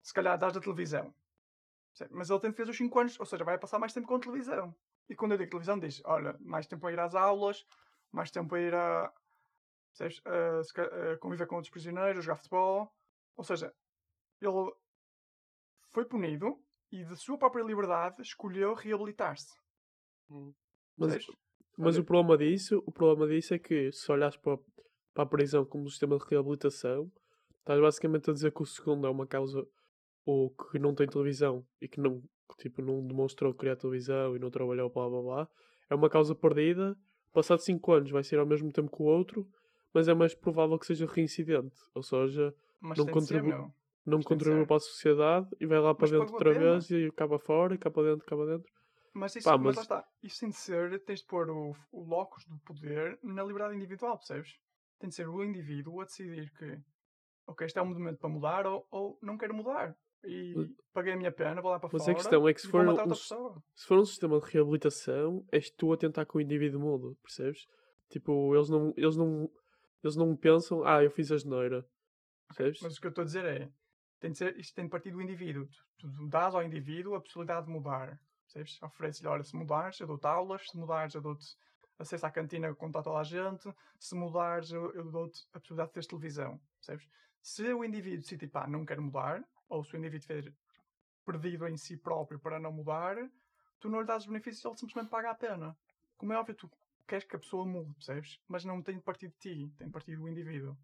Se 0.02 0.12
calhar 0.12 0.36
dás 0.36 0.52
da 0.52 0.60
televisão. 0.60 1.14
Mas 2.10 2.28
ele 2.28 2.40
tem 2.40 2.52
fez 2.52 2.68
os 2.68 2.76
5 2.76 2.98
anos, 2.98 3.20
ou 3.20 3.26
seja, 3.26 3.44
vai 3.44 3.56
passar 3.56 3.78
mais 3.78 3.92
tempo 3.92 4.08
com 4.08 4.18
televisão. 4.18 4.74
E 5.08 5.14
quando 5.14 5.30
eu 5.32 5.38
digo 5.38 5.50
televisão, 5.50 5.78
diz: 5.78 6.02
olha, 6.04 6.36
mais 6.40 6.66
tempo 6.66 6.84
a 6.88 6.92
ir 6.92 6.98
às 6.98 7.14
aulas, 7.14 7.64
mais 8.10 8.32
tempo 8.32 8.56
a 8.56 8.60
ir 8.60 8.74
a. 8.74 9.12
Percebes? 9.96 10.20
A, 10.26 10.62
se 10.62 11.18
conviver 11.18 11.46
com 11.46 11.56
outros 11.56 11.70
prisioneiros, 11.70 12.24
jogar 12.24 12.36
futebol. 12.36 12.92
Ou 13.36 13.44
seja, 13.44 13.72
ele 14.40 14.72
foi 15.92 16.04
punido 16.04 16.58
e, 16.90 17.04
de 17.04 17.16
sua 17.16 17.38
própria 17.38 17.62
liberdade, 17.62 18.20
escolheu 18.22 18.74
reabilitar-se. 18.74 19.52
Mas, 20.96 21.12
Percebes? 21.12 21.26
mas 21.78 21.94
Olha- 21.94 22.02
o 22.02 22.04
problema 22.06 22.38
disso, 22.38 22.82
o 22.86 22.92
problema 22.92 23.26
disso 23.32 23.54
é 23.54 23.58
que 23.58 23.92
se 23.92 24.10
olhares 24.10 24.36
para, 24.36 24.58
para 25.12 25.24
a 25.24 25.26
prisão 25.26 25.64
como 25.64 25.84
um 25.84 25.88
sistema 25.88 26.18
de 26.18 26.24
reabilitação, 26.28 27.10
estás 27.58 27.80
basicamente 27.80 28.30
a 28.30 28.32
dizer 28.32 28.52
que 28.52 28.62
o 28.62 28.66
segundo 28.66 29.06
é 29.06 29.10
uma 29.10 29.26
causa 29.26 29.66
ou 30.26 30.50
que 30.50 30.78
não 30.78 30.94
tem 30.94 31.06
televisão 31.06 31.66
e 31.80 31.88
que 31.88 32.00
não, 32.00 32.22
tipo, 32.58 32.80
não 32.80 33.06
demonstrou 33.06 33.52
criar 33.54 33.76
televisão 33.76 34.34
e 34.34 34.38
não 34.38 34.50
trabalhou 34.50 34.88
blá 34.90 35.08
blá 35.08 35.22
blá, 35.22 35.48
é 35.90 35.94
uma 35.94 36.08
causa 36.08 36.34
perdida, 36.34 36.96
passado 37.32 37.58
5 37.60 37.92
anos 37.92 38.10
vai 38.10 38.24
ser 38.24 38.38
ao 38.38 38.46
mesmo 38.46 38.72
tempo 38.72 38.90
que 38.94 39.02
o 39.02 39.06
outro, 39.06 39.46
mas 39.94 40.08
é 40.08 40.14
mais 40.14 40.34
provável 40.34 40.78
que 40.78 40.86
seja 40.86 41.06
reincidente, 41.06 41.76
ou 41.94 42.02
seja, 42.02 42.54
Mas 42.80 42.98
não 42.98 43.06
contribui- 43.06 43.52
não 44.04 44.18
Mas 44.18 44.26
contribuiu 44.26 44.66
para 44.66 44.76
a 44.76 44.80
sociedade 44.80 45.48
e 45.60 45.64
vai 45.66 45.78
lá 45.78 45.94
para 45.94 46.02
Mas 46.02 46.10
dentro 46.10 46.28
a 46.28 46.32
outra 46.32 46.52
vez 46.52 46.90
e 46.90 47.06
acaba 47.06 47.38
fora, 47.38 47.74
e 47.74 47.78
cá 47.78 47.90
para 47.90 48.10
dentro, 48.10 48.26
cá 48.26 48.36
para 48.36 48.56
dentro. 48.56 48.70
Mas 49.14 49.36
isso, 49.36 49.48
Pá, 49.48 49.56
mas... 49.56 49.76
lá 49.76 49.82
mas- 49.82 49.84
está. 49.84 50.04
Isso 50.22 50.40
tem 50.40 50.48
de 50.50 50.56
ser, 50.56 51.02
tens 51.04 51.20
de 51.20 51.26
pôr 51.26 51.48
o, 51.48 51.74
o 51.92 52.02
locus 52.04 52.44
do 52.46 52.58
poder 52.58 53.16
na 53.22 53.44
liberdade 53.44 53.76
individual, 53.76 54.18
percebes? 54.18 54.58
Tem 54.98 55.08
de 55.08 55.14
ser 55.14 55.28
o 55.28 55.42
indivíduo 55.44 56.00
a 56.00 56.04
decidir 56.04 56.50
que, 56.58 56.78
ok, 57.46 57.64
este 57.64 57.78
é 57.78 57.82
um 57.82 57.86
momento 57.86 58.18
para 58.18 58.28
mudar 58.28 58.66
ou, 58.66 58.86
ou 58.90 59.18
não 59.22 59.38
quero 59.38 59.54
mudar. 59.54 59.96
E 60.24 60.54
Mas- 60.56 60.68
paguei 60.92 61.12
a 61.12 61.16
minha 61.16 61.30
pena, 61.30 61.60
vou 61.62 61.70
lá 61.70 61.78
para 61.78 61.90
Mas 61.92 62.02
a 62.02 62.04
fora 62.06 62.16
questão 62.16 62.48
é 62.48 62.54
que 62.54 62.60
se 62.60 62.68
for 62.68 62.86
um 62.88 63.14
se 63.14 63.86
for 63.86 63.98
um 63.98 64.04
sistema 64.04 64.40
de 64.40 64.50
reabilitação, 64.50 65.46
és 65.52 65.70
tu 65.70 65.92
a 65.92 65.96
tentar 65.96 66.26
que 66.26 66.36
o 66.36 66.40
indivíduo 66.40 66.80
mude, 66.80 67.16
percebes? 67.22 67.66
Tipo, 68.10 68.54
eles 68.54 68.68
não, 68.68 68.92
eles 68.96 69.16
não, 69.16 69.48
eles 70.06 70.16
não 70.16 70.37
pensam, 70.37 70.84
ah, 70.84 71.02
eu 71.02 71.11
fiz 71.11 71.30
a 71.32 71.37
geneira? 71.37 71.87
Mas 72.82 72.96
o 72.96 73.00
que 73.00 73.06
eu 73.06 73.11
estou 73.11 73.23
a 73.23 73.25
dizer 73.25 73.44
é, 73.44 73.70
tem 74.20 74.30
de 74.32 74.38
ser, 74.38 74.58
isto 74.58 74.75
tem 74.75 74.84
de 74.84 74.90
partir 74.90 75.11
do 75.11 75.20
indivíduo. 75.20 75.68
Tu, 75.99 76.11
tu 76.12 76.26
dás 76.28 76.54
ao 76.54 76.62
indivíduo 76.62 77.14
a 77.14 77.20
possibilidade 77.20 77.66
de 77.66 77.73
mudar. 77.73 78.20
Percebes? 78.44 78.82
Ofereces-lhe, 78.82 79.28
olha, 79.28 79.42
se 79.42 79.56
mudares, 79.56 79.99
eu 80.00 80.06
dou-te 80.06 80.26
aulas, 80.26 80.68
se 80.68 80.76
mudares, 80.76 81.14
eu 81.14 81.20
dou-te 81.20 81.56
acesso 81.99 82.26
à 82.26 82.30
cantina 82.30 82.75
com 82.75 82.90
toda 82.90 83.18
a 83.18 83.23
gente, 83.23 83.73
se 83.99 84.14
mudares, 84.14 84.70
eu, 84.70 84.92
eu 84.94 85.11
dou-te 85.11 85.46
a 85.52 85.58
possibilidade 85.58 85.88
de 85.88 85.94
teres 85.94 86.06
televisão. 86.06 86.61
Percebes? 86.78 87.08
Se 87.40 87.73
o 87.73 87.84
indivíduo 87.84 88.20
decidir, 88.20 88.48
pá, 88.48 88.66
não 88.66 88.85
quer 88.85 89.00
mudar, 89.00 89.42
ou 89.68 89.85
se 89.85 89.94
o 89.94 89.98
indivíduo 89.98 90.18
estiver 90.18 90.55
perdido 91.24 91.66
em 91.66 91.76
si 91.76 91.96
próprio 91.96 92.38
para 92.38 92.59
não 92.61 92.72
mudar, 92.72 93.16
tu 93.81 93.88
não 93.88 94.00
lhe 94.00 94.07
dás 94.07 94.22
os 94.22 94.28
benefícios, 94.28 94.64
ele 94.64 94.76
simplesmente 94.76 95.11
paga 95.11 95.31
a 95.31 95.35
pena. 95.35 95.76
Como 96.16 96.33
é 96.33 96.38
óbvio, 96.38 96.55
tu 96.55 96.70
queres 97.06 97.24
que 97.24 97.36
a 97.36 97.38
pessoa 97.38 97.66
mude, 97.66 97.92
percebes? 97.94 98.40
Mas 98.48 98.64
não 98.64 98.82
tem 98.82 98.96
de 98.96 99.02
partir 99.02 99.28
de 99.28 99.36
ti, 99.38 99.72
tem 99.76 99.86
de 99.86 99.92
partir 99.92 100.16
do 100.16 100.28
indivíduo. 100.28 100.76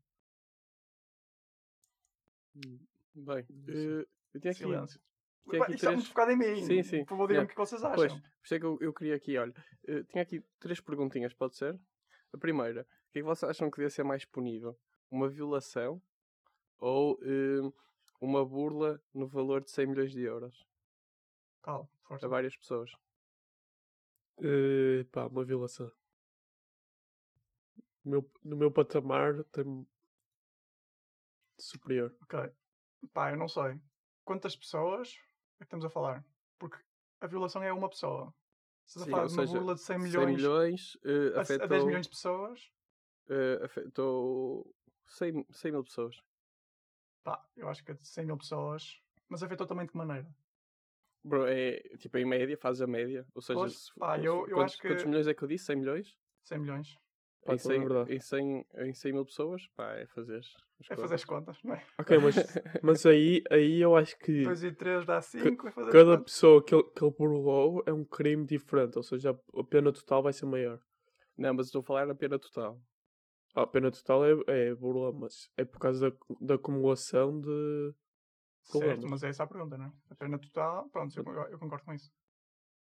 Bem, 3.14 3.46
eh, 3.68 4.06
eu 4.34 4.40
tinha 4.40 4.50
aqui, 4.50 4.58
Silêncio. 4.60 5.00
tinha 5.48 5.62
aqui 5.62 5.74
Isto 5.74 5.74
está 5.74 5.86
três... 5.86 5.94
muito 5.96 6.08
focado 6.08 6.30
em 6.32 6.36
mim. 6.36 6.64
Sim, 6.64 6.82
sim. 6.82 6.98
Por 7.04 7.10
favor, 7.10 7.28
digam-me 7.28 7.32
Yeah. 7.32 7.44
o 7.44 7.48
que 7.48 7.56
vocês 7.56 7.82
acham. 7.82 7.96
Pois, 7.96 8.12
por 8.12 8.44
isso 8.44 8.54
é 8.54 8.58
que 8.58 8.64
eu, 8.66 8.78
eu 8.80 8.92
queria 8.92 9.14
aqui, 9.16 9.36
olha, 9.38 9.54
eh, 9.86 10.02
tinha 10.04 10.22
aqui 10.22 10.40
três 10.58 10.80
perguntinhas, 10.80 11.32
pode 11.34 11.56
ser? 11.56 11.78
A 12.32 12.38
primeira, 12.38 12.82
o 12.82 13.12
que 13.12 13.18
é 13.18 13.22
que 13.22 13.26
vocês 13.26 13.50
acham 13.50 13.70
que 13.70 13.76
devia 13.76 13.90
ser 13.90 14.04
mais 14.04 14.24
punível? 14.24 14.78
Uma 15.10 15.28
violação 15.28 16.00
ou 16.78 17.18
eh, 17.22 17.72
uma 18.20 18.44
burla 18.44 19.02
no 19.12 19.26
valor 19.26 19.62
de 19.64 19.70
100 19.70 19.86
milhões 19.86 20.12
de 20.12 20.20
euros 20.22 20.64
Calma, 21.62 21.88
força. 22.02 22.26
a 22.26 22.28
várias 22.28 22.56
pessoas? 22.56 22.90
Eh, 24.42 25.04
pá, 25.12 25.26
uma 25.26 25.44
violação. 25.44 25.90
No 28.04 28.10
meu, 28.10 28.30
no 28.44 28.56
meu 28.56 28.70
patamar 28.72 29.42
tem 29.44 29.86
superior. 31.58 32.16
Ok. 32.22 32.34
Pá, 33.12 33.30
eu 33.32 33.36
não 33.36 33.48
sei. 33.48 33.80
Quantas 34.24 34.56
pessoas 34.56 35.14
é 35.56 35.58
que 35.58 35.64
estamos 35.64 35.84
a 35.84 35.90
falar? 35.90 36.24
Porque 36.58 36.78
a 37.20 37.26
violação 37.26 37.62
é 37.62 37.72
uma 37.72 37.88
pessoa. 37.90 38.34
Se 38.86 38.98
estás 38.98 39.02
a 39.04 39.06
Sim, 39.06 39.10
falar 39.10 39.26
de 39.26 39.32
uma 39.32 39.44
seja, 39.46 39.58
burla 39.58 39.74
de 39.74 39.80
100 39.82 39.98
100 39.98 40.26
milhões, 40.26 40.36
milhões 40.36 40.98
eh, 41.04 41.36
a, 41.36 41.40
a 41.42 41.42
afetou, 41.42 41.68
10 41.68 41.84
milhões 41.84 42.06
de 42.06 42.10
pessoas, 42.10 42.60
eh, 43.28 43.64
afetou 43.64 44.74
100, 45.06 45.44
100 45.52 45.72
mil 45.72 45.84
pessoas. 45.84 46.16
pá, 47.22 47.48
eu 47.56 47.68
acho 47.68 47.82
que 47.84 47.92
é 47.92 47.94
de 47.94 48.06
100 48.06 48.26
mil 48.26 48.36
pessoas. 48.38 49.00
Mas 49.28 49.42
afetou 49.42 49.66
também 49.66 49.86
de 49.86 49.92
que 49.92 49.98
maneira? 49.98 50.28
Bro, 51.22 51.46
é 51.46 51.80
tipo 51.98 52.16
em 52.18 52.24
média, 52.24 52.56
faz 52.56 52.80
a 52.80 52.86
média. 52.86 53.26
Ou 53.34 53.42
seja, 53.42 53.58
Pois, 53.58 53.74
se- 53.74 53.92
pá, 53.98 54.18
se- 54.26 54.26
eu- 54.26 54.48
eu 54.48 54.56
quantos, 54.56 54.74
acho 54.74 54.78
que- 54.78 54.88
quantos 54.88 55.04
milhões 55.04 55.26
é 55.26 55.34
que 55.34 55.42
eu 55.42 55.48
disse? 55.48 55.66
100 55.66 55.76
milhões? 55.76 56.18
100 56.42 56.58
milhões. 56.60 56.98
Pá, 57.44 57.54
em, 57.54 57.58
também 57.58 57.76
é 57.76 57.80
100, 57.80 57.88
verdade. 57.88 58.14
em, 58.14 58.20
100, 58.20 58.66
em 58.76 58.94
100 58.94 59.12
mil 59.12 59.24
pessoas? 59.24 59.66
Pá, 59.76 59.94
é 59.94 60.06
fazer 60.06 60.38
as 60.38 60.46
É 60.90 60.96
fazer 60.96 61.14
as 61.14 61.24
contas, 61.24 61.58
não 61.64 61.74
é? 61.74 61.86
Ok, 61.98 62.18
mas, 62.18 62.34
mas 62.82 63.06
aí, 63.06 63.42
aí 63.50 63.80
eu 63.80 63.96
acho 63.96 64.18
que 64.18 64.42
2 64.42 64.64
e 64.64 64.72
3 64.72 65.06
dá 65.06 65.20
5, 65.20 65.68
é 65.68 65.70
fazer 65.70 65.90
cada 65.90 66.18
pessoa 66.20 66.62
que 66.64 66.74
ele, 66.74 66.84
que 66.84 67.02
ele 67.02 67.14
burlou 67.16 67.82
é 67.86 67.92
um 67.92 68.04
crime 68.04 68.44
diferente, 68.44 68.96
ou 68.96 69.02
seja, 69.02 69.30
a 69.54 69.64
pena 69.64 69.92
total 69.92 70.22
vai 70.22 70.32
ser 70.32 70.46
maior. 70.46 70.80
Não, 71.36 71.54
mas 71.54 71.66
estou 71.66 71.80
a 71.80 71.84
falar 71.84 72.06
na 72.06 72.14
pena 72.14 72.38
total. 72.38 72.78
Ah, 73.54 73.62
A 73.62 73.66
pena 73.66 73.90
total 73.90 74.24
é, 74.24 74.32
é 74.48 74.74
burla, 74.74 75.12
mas 75.12 75.50
é 75.56 75.64
por 75.64 75.78
causa 75.78 76.10
da, 76.10 76.16
da 76.40 76.54
acumulação 76.54 77.40
de. 77.40 77.94
Certo, 78.62 78.78
problemas. 78.80 79.10
mas 79.10 79.22
é 79.22 79.28
essa 79.30 79.44
a 79.44 79.46
pergunta, 79.46 79.78
não 79.78 79.86
é? 79.86 79.92
A 80.10 80.14
pena 80.14 80.38
total, 80.38 80.88
pronto, 80.90 81.16
eu, 81.16 81.24
eu 81.50 81.58
concordo 81.58 81.84
com 81.84 81.94
isso. 81.94 82.12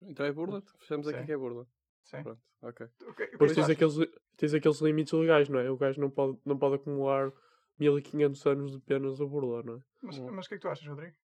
Então 0.02 0.26
é 0.26 0.32
burla? 0.32 0.62
Fechamos 0.78 1.08
aqui 1.08 1.20
Sim. 1.20 1.26
que 1.26 1.32
é 1.32 1.36
burla. 1.36 1.66
Sim. 2.04 2.22
Pronto, 2.22 2.40
ok. 2.62 2.86
O 2.86 2.88
que- 2.98 3.06
o 3.06 3.14
que 3.14 3.30
Depois 3.32 3.50
é 3.50 3.54
que 3.54 3.60
tens 3.60 3.70
aqueles, 3.70 3.94
tens 4.36 4.54
aqueles 4.54 4.80
limites 4.80 5.12
legais, 5.12 5.48
não 5.48 5.58
é? 5.58 5.70
O 5.70 5.76
gajo 5.76 6.00
não 6.00 6.10
pode, 6.10 6.38
não 6.44 6.58
pode 6.58 6.76
acumular 6.76 7.32
1500 7.78 8.44
anos 8.46 8.72
de 8.72 8.80
penas 8.80 9.20
a 9.20 9.24
burla, 9.26 9.62
não 9.62 9.76
é? 9.76 9.80
Mas, 10.02 10.18
Hum. 10.18 10.30
mas 10.30 10.46
o 10.46 10.48
que 10.48 10.54
é 10.54 10.58
que 10.58 10.62
tu 10.62 10.68
achas, 10.68 10.86
Rodrigo? 10.86 11.14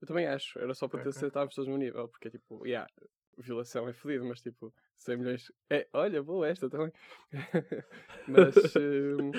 Eu 0.00 0.06
também 0.06 0.26
acho. 0.26 0.58
Era 0.58 0.72
só 0.74 0.86
para 0.86 0.98
Ok, 1.00 1.04
ter 1.04 1.08
ok. 1.10 1.18
acertado 1.18 1.50
todos 1.54 1.68
no 1.68 1.76
nível. 1.76 2.06
Porque 2.08 2.28
é 2.28 2.30
tipo, 2.30 2.64
yeah, 2.64 2.88
violação 3.36 3.88
é 3.88 3.92
fodido, 3.92 4.24
mas 4.26 4.40
tipo, 4.40 4.72
100 4.96 5.16
milhões. 5.16 5.50
É, 5.70 5.88
olha, 5.92 6.22
boa 6.22 6.46
esta 6.46 6.68
também. 6.70 6.92
mas. 8.28 8.54
hum, 8.76 9.32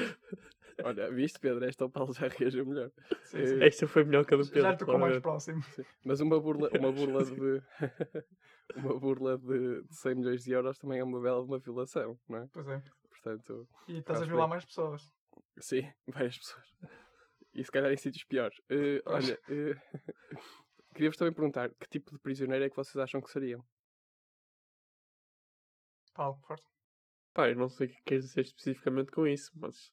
olha, 0.84 1.12
viste, 1.12 1.40
Pedro? 1.40 1.64
Esta 1.66 1.86
o 1.86 1.90
Paulo 1.90 2.14
já 2.14 2.28
reagiu 2.28 2.66
melhor. 2.66 2.92
Sim, 3.24 3.46
sim. 3.46 3.60
Eh, 3.62 3.68
Esta 3.68 3.88
foi 3.88 4.04
melhor 4.04 4.26
que 4.26 4.34
a 4.34 4.38
do 4.38 4.44
Pedro. 4.46 4.62
Já 4.62 4.76
tocou 4.76 4.98
mais 4.98 5.20
próximo. 5.20 5.62
Sim. 5.64 5.84
Mas 6.06 6.20
uma 6.22 6.40
burla, 6.40 6.70
uma 6.80 6.92
burla 6.92 7.24
de. 7.26 7.62
uma 8.76 9.00
burla 9.00 9.38
de, 9.38 9.84
de 9.84 9.96
100 9.96 10.16
milhões 10.16 10.44
de 10.44 10.52
euros 10.52 10.78
também 10.78 11.00
é 11.00 11.04
uma 11.04 11.20
bela 11.22 11.42
de 11.42 11.48
uma 11.48 11.60
violação, 11.60 12.20
não 12.28 12.40
é? 12.40 12.48
Pois 12.52 12.68
é. 12.68 12.82
Portanto, 13.10 13.68
E 13.88 13.98
estás 13.98 14.22
a 14.22 14.26
violar 14.26 14.46
bem. 14.48 14.50
mais 14.52 14.66
pessoas. 14.66 15.02
sim, 15.60 15.82
várias 16.08 16.38
pessoas. 16.38 16.66
E 17.54 17.64
se 17.64 17.72
calhar 17.72 17.92
em 17.92 17.98
sítios 17.98 18.24
piores. 18.26 18.56
Pois. 18.68 19.04
olha, 19.06 19.40
eh, 19.50 19.76
queria-vos 20.94 21.18
também 21.18 21.34
perguntar 21.34 21.70
que 21.70 21.88
tipo 21.90 22.12
de 22.12 22.20
prisioneiro 22.20 22.64
é 22.66 22.70
que 22.70 22.76
vocês 22.76 22.96
acham 22.98 23.20
que 23.22 23.30
seriam? 23.32 23.62
Paulo, 26.14 26.38
forte. 26.48 26.66
Pá, 27.34 27.50
eu 27.50 27.56
não 27.56 27.70
sei 27.70 27.88
o 27.88 27.90
que 27.90 28.02
queres 28.04 28.26
dizer 28.26 28.42
especificamente 28.42 29.12
com 29.12 29.26
isso, 29.28 29.52
mas. 29.56 29.92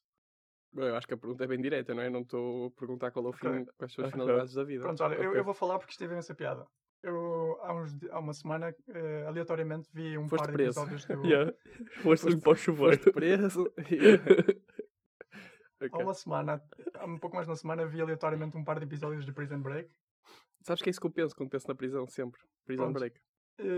Eu 0.77 0.95
acho 0.95 1.07
que 1.07 1.13
a 1.13 1.17
pergunta 1.17 1.43
é 1.43 1.47
bem 1.47 1.59
direta, 1.61 1.93
não 1.93 2.01
é? 2.03 2.09
Não 2.09 2.21
estou 2.21 2.67
a 2.67 2.71
perguntar 2.71 3.11
qual 3.11 3.25
é 3.25 3.29
o 3.29 3.33
fim, 3.33 3.65
quais 3.77 3.93
são 3.93 4.05
as 4.05 4.11
Ok. 4.11 4.19
finalidades 4.21 4.53
da 4.53 4.63
vida. 4.63 4.83
Pronto, 4.83 5.03
olha, 5.03 5.15
eu, 5.15 5.29
Ok. 5.29 5.39
eu 5.39 5.43
vou 5.43 5.53
falar 5.53 5.79
porque 5.79 5.91
isto 5.91 5.99
teve 5.99 6.15
essa 6.15 6.35
piada. 6.35 6.65
Eu, 7.03 7.57
há, 7.61 7.73
uns, 7.73 7.91
há 8.09 8.19
uma 8.19 8.33
semana, 8.33 8.75
eh, 8.89 9.25
aleatoriamente, 9.27 9.89
vi 9.93 10.17
um 10.17 10.27
Foste 10.27 10.43
par 10.43 10.47
de 10.47 10.53
preso. 10.53 10.79
episódios 10.79 11.05
do... 11.07 11.25
Yeah. 11.25 11.53
Foste 12.01 12.27
limpar 12.29 12.51
o 12.51 12.55
chuveiro. 12.55 12.97
Foste 12.97 13.11
preso. 13.11 13.73
Há 15.91 15.97
uma 15.99 16.13
semana, 16.15 16.59
há 16.95 17.05
um 17.05 17.19
pouco 17.19 17.35
mais 17.35 17.45
de 17.45 17.51
uma 17.51 17.55
semana, 17.55 17.85
vi 17.85 18.01
aleatoriamente 18.01 18.57
um 18.57 18.63
par 18.63 18.79
de 18.79 18.85
episódios 18.85 19.23
de 19.25 19.31
Prison 19.31 19.61
Break. 19.61 19.87
Sabes 20.63 20.81
que 20.81 20.89
é 20.89 20.91
isso 20.91 20.99
que 20.99 21.05
eu 21.05 21.11
penso 21.11 21.35
quando 21.35 21.51
penso 21.51 21.67
na 21.67 21.75
prisão 21.75 22.07
sempre? 22.07 22.41
Prison 22.65 22.85
Pronto. 22.85 22.97
break. 22.99 23.19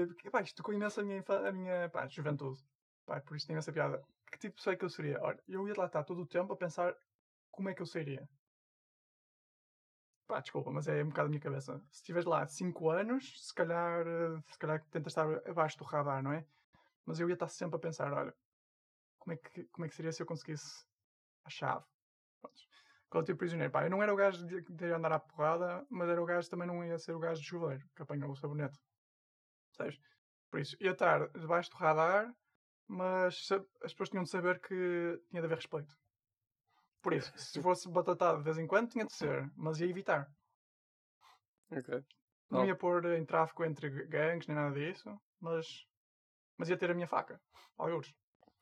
Porque, 0.08 0.30
pá, 0.30 0.42
isto 0.42 0.56
tocou 0.56 0.74
imenso 0.74 1.02
a 1.02 1.04
minha, 1.04 1.22
a 1.28 1.52
minha 1.52 1.90
pá, 1.90 2.08
juventude. 2.08 2.58
Pá, 3.06 3.20
por 3.20 3.36
isso 3.36 3.46
tem 3.48 3.58
essa 3.58 3.74
piada. 3.74 4.02
Que 4.32 4.38
tipo 4.38 4.56
de 4.56 4.58
pessoa 4.58 4.74
é 4.74 4.78
que 4.78 4.86
eu 4.86 4.90
seria? 4.90 5.22
Olha, 5.22 5.42
eu 5.48 5.68
ia 5.68 5.74
lá 5.78 5.86
estar 5.86 6.04
todo 6.04 6.22
o 6.22 6.28
tempo 6.28 6.54
a 6.54 6.58
pensar 6.58 6.96
como 7.52 7.70
é 7.70 7.74
que 7.74 7.82
eu 7.82 7.86
seria. 7.86 8.28
Pá, 10.28 10.40
desculpa, 10.40 10.72
mas 10.72 10.88
é 10.88 11.04
um 11.04 11.10
bocado 11.10 11.26
a 11.26 11.30
minha 11.30 11.42
cabeça. 11.42 11.80
Se 11.90 11.98
estiveres 12.02 12.28
lá 12.28 12.46
5 12.46 12.90
anos, 12.92 13.48
se 13.48 13.54
calhar, 13.54 14.06
eh, 14.08 14.42
se 14.52 14.60
calhar 14.60 14.86
tentas 14.92 15.12
estar 15.12 15.28
abaixo 15.50 15.78
do 15.78 15.84
radar, 15.84 16.22
não 16.22 16.32
é? 16.32 16.46
Mas 17.06 17.20
eu 17.20 17.28
ia 17.28 17.34
estar 17.34 17.48
sempre 17.48 17.78
a 17.78 17.80
pensar, 17.80 18.14
olha, 18.14 18.34
como 19.18 19.34
é 19.34 19.38
que, 19.38 19.64
como 19.66 19.86
é 19.86 19.90
que 19.90 19.96
seria 19.96 20.12
se 20.12 20.22
eu 20.22 20.28
conseguisse 20.28 20.86
a 21.44 21.50
chave? 21.50 21.86
Pronto. 22.42 22.62
Qual 23.10 23.24
tipo 23.24 23.40
prisioneiro? 23.40 23.72
Pá, 23.72 23.84
eu 23.84 23.90
não 23.90 24.04
era 24.04 24.14
o 24.14 24.16
gajo 24.16 24.46
de, 24.46 24.62
de 24.62 24.86
andar 24.94 25.12
à 25.14 25.20
porrada, 25.20 25.86
mas 25.90 26.08
era 26.10 26.22
o 26.22 26.26
gajo 26.26 26.50
também 26.50 26.68
não 26.68 26.86
ia 26.86 27.00
ser 27.00 27.14
o 27.14 27.20
gajo 27.20 27.42
de 27.42 27.48
chuveiro, 27.48 27.84
que 27.96 28.02
apanha 28.04 28.28
o 28.28 28.36
sabonete. 28.36 28.80
Percebes? 29.76 30.00
Por 30.52 30.60
isso, 30.60 30.78
ia 30.80 30.92
estar 30.92 31.28
debaixo 31.30 31.72
do 31.72 31.78
radar, 31.78 32.32
mas 32.90 33.48
as 33.84 33.94
pessoas 33.94 34.10
tinham 34.10 34.24
de 34.24 34.30
saber 34.30 34.60
que 34.60 35.22
tinha 35.30 35.42
de 35.42 35.46
haver 35.46 35.56
respeito. 35.58 35.96
Por 37.02 37.14
isso, 37.14 37.32
se 37.38 37.62
fosse 37.62 37.88
batatado 37.90 38.40
de 38.40 38.44
vez 38.44 38.58
em 38.58 38.68
quando, 38.68 38.90
tinha 38.90 39.06
de 39.06 39.14
ser, 39.14 39.50
mas 39.56 39.80
ia 39.80 39.88
evitar. 39.88 40.30
Ok. 41.72 42.04
Não 42.50 42.66
ia 42.66 42.76
pôr 42.76 43.06
em 43.14 43.24
tráfico 43.26 43.64
entre 43.64 43.90
gangues 44.08 44.48
nem 44.48 44.56
nada 44.58 44.74
disso, 44.76 45.08
mas, 45.40 45.86
mas 46.58 46.68
ia 46.68 46.78
ter 46.78 46.90
a 46.90 46.96
minha 46.96 47.08
faca. 47.08 47.40
Alguns. 47.78 48.14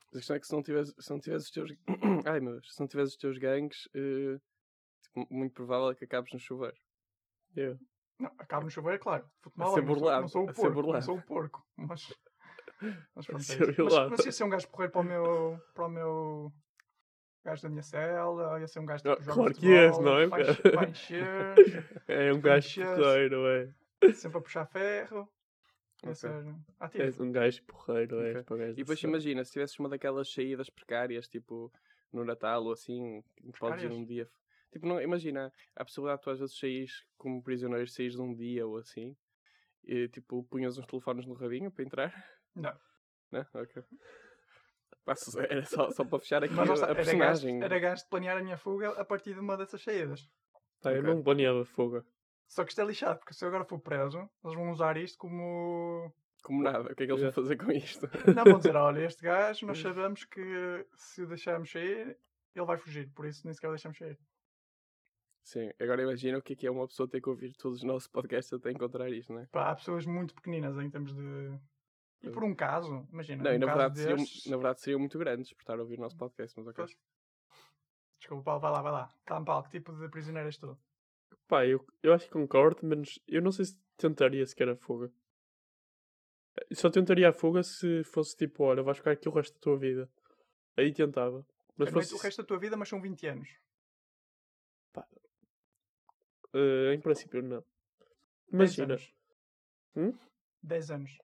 A 0.10 0.18
questão 0.18 0.36
é 0.36 0.40
que 0.40 0.46
se 0.46 0.54
não 0.54 0.62
tivesse, 0.62 0.94
se 1.00 1.10
não 1.10 1.20
tivesse 1.20 1.46
os 1.46 1.52
teus. 1.52 1.72
Ai 2.28 2.40
meu 2.42 2.54
Deus, 2.54 2.74
se 2.74 2.80
não 2.80 2.88
tivesse 2.88 3.12
os 3.12 3.18
teus 3.18 3.38
gangues, 3.38 3.88
eh, 3.96 4.38
tipo, 5.02 5.26
muito 5.34 5.54
provável 5.54 5.90
é 5.90 5.96
que 5.96 6.04
acabes 6.06 6.32
no 6.34 6.40
chuveiro. 6.40 6.78
Yeah. 7.56 7.80
Não, 8.20 8.32
acabo 8.38 8.66
no 8.66 8.70
chuveiro, 8.70 9.00
claro. 9.02 9.30
Futebol, 9.42 9.74
ser 9.74 9.80
eu 9.80 9.84
não 9.84 9.88
sou- 9.88 9.96
burlado, 9.96 10.22
Não 10.22 10.28
sou 10.28 10.42
o 10.46 10.50
a 10.50 10.54
porco. 10.54 10.68
Não 10.68 10.74
burlado. 10.74 11.06
sou 11.06 11.18
o 11.18 11.22
porco. 11.24 11.68
Mas. 11.78 12.02
Mas 13.16 13.26
pronto, 13.26 13.42
é 13.52 13.72
isso. 13.72 13.84
Mas, 13.84 14.10
mas 14.10 14.26
ia 14.26 14.32
ser 14.32 14.44
um 14.44 14.50
gajo 14.50 14.68
porreiro 14.70 14.92
para 14.94 15.02
o 15.02 15.04
meu. 15.04 15.62
Para 15.74 15.86
o 15.86 15.90
meu 15.90 16.54
gajo 17.44 17.64
da 17.64 17.70
minha 17.70 17.82
cela, 17.84 18.60
ia 18.60 18.68
ser 18.68 18.80
um 18.80 18.86
gajo 18.86 19.04
Ah, 19.08 19.16
tipo, 19.16 19.24
joga 19.24 19.34
claro 19.36 19.54
que 19.54 19.60
futebol, 19.62 19.74
és, 19.74 20.00
não 20.00 20.20
é? 20.20 20.28
Vai, 20.28 20.44
vai 20.44 20.90
encher, 20.90 21.26
É 22.08 22.34
um 22.34 22.42
gajo 22.42 22.82
porreiro, 22.86 23.48
é. 23.48 24.14
sempre 24.14 24.38
a 24.38 24.42
puxar 24.42 24.66
ferro. 24.66 25.30
Ia 26.04 26.10
Ok. 26.10 26.16
ser 26.16 26.56
ativo. 26.80 27.04
És 27.04 27.20
um 27.20 27.32
gajo 27.32 27.64
porreiro, 27.64 28.22
é. 28.22 28.34
Gajo 28.34 28.72
E 28.72 28.76
depois 28.76 29.02
imagina, 29.04 29.44
se 29.44 29.52
tivesses 29.52 29.80
uma 29.80 29.90
daquelas 29.90 30.32
saídas 30.32 30.70
precárias, 30.70 31.28
tipo 31.28 31.72
no 32.12 32.24
Natal 32.24 32.64
ou 32.64 32.72
assim, 32.72 33.24
que 33.36 33.42
podes 33.60 33.84
ir 33.84 33.88
Precárias? 33.88 33.94
um 33.94 34.06
dia. 34.06 34.30
Tipo, 34.72 34.88
não, 34.88 35.02
imagina, 35.02 35.52
há 35.76 35.82
a 35.82 35.86
possibilidade 35.86 36.20
de 36.20 36.24
tu 36.24 36.30
às 36.32 36.40
vezes 36.40 36.58
saís 36.58 37.06
como 37.18 37.42
prisioneiro, 37.42 37.88
saís 37.90 38.14
de 38.14 38.22
um 38.22 38.34
dia 38.34 38.68
ou 38.68 38.78
assim, 38.78 39.16
e 39.84 40.08
tipo, 40.10 40.44
punhas 40.44 40.78
uns 40.78 40.86
telefones 40.86 41.26
no 41.26 41.34
rabinho 41.34 41.72
para 41.72 41.84
entrar. 41.84 42.37
Não. 42.62 42.78
Não? 43.32 43.46
Ok. 43.54 43.84
Passo- 45.06 45.40
Era 45.40 45.64
só, 45.66 45.90
só 45.92 46.04
para 46.04 46.20
fechar 46.20 46.44
aqui 46.44 46.54
Mas 46.54 46.70
a, 46.70 46.74
a 46.88 46.90
era, 46.90 46.94
gajo, 46.96 46.96
personagem. 47.12 47.64
era 47.64 47.80
gajo 47.80 48.04
de 48.04 48.10
planear 48.10 48.38
a 48.38 48.44
minha 48.44 48.58
fuga 48.58 48.90
a 49.00 49.06
partir 49.06 49.34
de 49.34 49.40
uma 49.40 49.56
dessas 49.58 49.82
saídas. 49.82 50.30
Pá, 50.82 50.92
eu 50.92 51.00
Ok. 51.02 51.14
não 51.14 51.24
planeava 51.24 51.64
fuga. 51.66 52.06
Só 52.48 52.64
que 52.64 52.72
isto 52.72 52.82
é 52.82 52.86
lixado, 52.86 53.20
porque 53.20 53.34
se 53.34 53.44
eu 53.44 53.50
agora 53.50 53.66
for 53.66 53.80
preso, 53.80 54.20
eles 54.44 54.56
vão 54.56 54.72
usar 54.72 54.98
isto 54.98 55.18
como. 55.18 56.12
Como 56.44 56.62
nada, 56.64 56.92
o 56.92 56.96
que 56.96 57.04
é 57.04 57.06
que 57.06 57.12
eles 57.12 57.22
vão 57.22 57.32
fazer 57.32 57.58
com 57.58 57.72
isto? 57.72 58.08
Não 58.36 58.44
vão 58.46 58.58
dizer, 58.58 58.76
olha, 58.76 59.04
este 59.06 59.22
gajo, 59.24 59.66
nós 59.66 59.80
sabemos 59.80 60.24
que 60.24 60.86
se 60.96 61.24
o 61.24 61.28
deixarmos 61.28 61.70
sair, 61.70 62.18
ele 62.56 62.66
vai 62.66 62.78
fugir, 62.78 63.10
por 63.14 63.26
isso 63.26 63.42
nem 63.46 63.54
sequer 63.54 63.68
o 63.68 63.72
deixamos 63.72 63.98
sair. 63.98 64.18
Sim, 65.44 65.72
agora 65.80 66.04
imagina 66.04 66.38
o 66.38 66.42
que 66.42 66.54
é 66.54 66.56
que 66.56 66.68
é 66.68 66.72
uma 66.72 66.88
pessoa 66.88 67.10
ter 67.10 67.20
que 67.22 67.30
ouvir 67.30 67.54
todos 67.56 67.80
os 67.80 67.84
nossos 67.84 68.08
podcasts 68.08 68.54
até 68.54 68.72
encontrar 68.72 69.10
isto, 69.10 69.34
não 69.34 69.42
é? 69.42 69.46
Pá, 69.48 69.72
há 69.72 69.76
pessoas 69.76 70.06
muito 70.06 70.34
pequeninas 70.36 70.78
em 70.78 70.90
termos 70.90 71.14
de. 71.14 71.60
E 72.24 72.30
por 72.30 72.44
um 72.44 72.56
caso, 72.56 73.08
imagina, 73.12 73.44
Não, 73.44 73.54
e 73.54 73.58
um 73.58 73.60
na 73.60 73.66
caso 73.68 73.78
verdade, 73.78 74.00
seriam, 74.00 74.18
destes... 74.18 74.46
na 74.48 74.58
verdade 74.58 74.82
seriam 74.82 75.00
muito 75.00 75.20
grandes 75.20 75.54
por 75.54 75.62
estar 75.62 75.78
a 75.78 75.82
ouvir 75.82 75.98
o 75.98 76.02
nosso 76.02 76.18
podcast, 76.18 76.58
mas 76.58 76.68
ok. 76.68 76.86
Pois. 76.86 76.98
Desculpa, 78.20 78.44
Paulo, 78.44 78.60
vai 78.62 78.72
lá, 78.72 78.82
vai 78.82 78.92
lá. 78.92 79.14
Calma, 79.26 79.46
Paulo, 79.46 79.64
que 79.64 79.70
tipo 79.72 79.94
de 79.94 80.10
prisioneiro 80.10 80.48
és 80.48 80.58
tu? 80.58 80.78
Pá, 81.48 81.66
eu, 81.66 81.86
eu 82.02 82.14
acho 82.14 82.26
que 82.26 82.32
concordo, 82.32 82.80
mas 82.84 83.20
eu 83.28 83.42
não 83.42 83.52
sei 83.52 83.66
se 83.66 83.80
tentaria 83.96 84.46
sequer 84.46 84.70
a 84.70 84.76
fuga. 84.76 85.12
Eu 86.70 86.76
Só 86.76 86.90
tentaria 86.90 87.30
a 87.30 87.34
fuga 87.34 87.62
se 87.64 88.04
fosse 88.04 88.36
tipo, 88.36 88.64
olha, 88.64 88.82
vais 88.82 88.98
ficar 88.98 89.12
aqui 89.12 89.30
o 89.30 89.32
resto 89.32 89.54
da 89.54 89.60
tua 89.60 89.78
vida. 89.78 90.10
Aí 90.76 90.92
tentava. 90.92 91.46
Mas 91.78 91.90
é 91.90 91.92
fosse, 91.92 92.16
o 92.16 92.18
resto 92.18 92.42
da 92.42 92.48
tua 92.48 92.58
vida, 92.58 92.76
mas 92.76 92.90
são 92.90 93.00
20 93.00 93.28
anos. 93.28 93.50
eh, 96.54 96.94
em 96.94 97.00
princípio, 97.00 97.42
não. 97.44 97.64
10 98.52 98.78
Imagina, 98.78 98.94
anos. 98.94 99.14
Hum? 99.96 100.14
10 100.64 100.92
anos. 100.92 101.18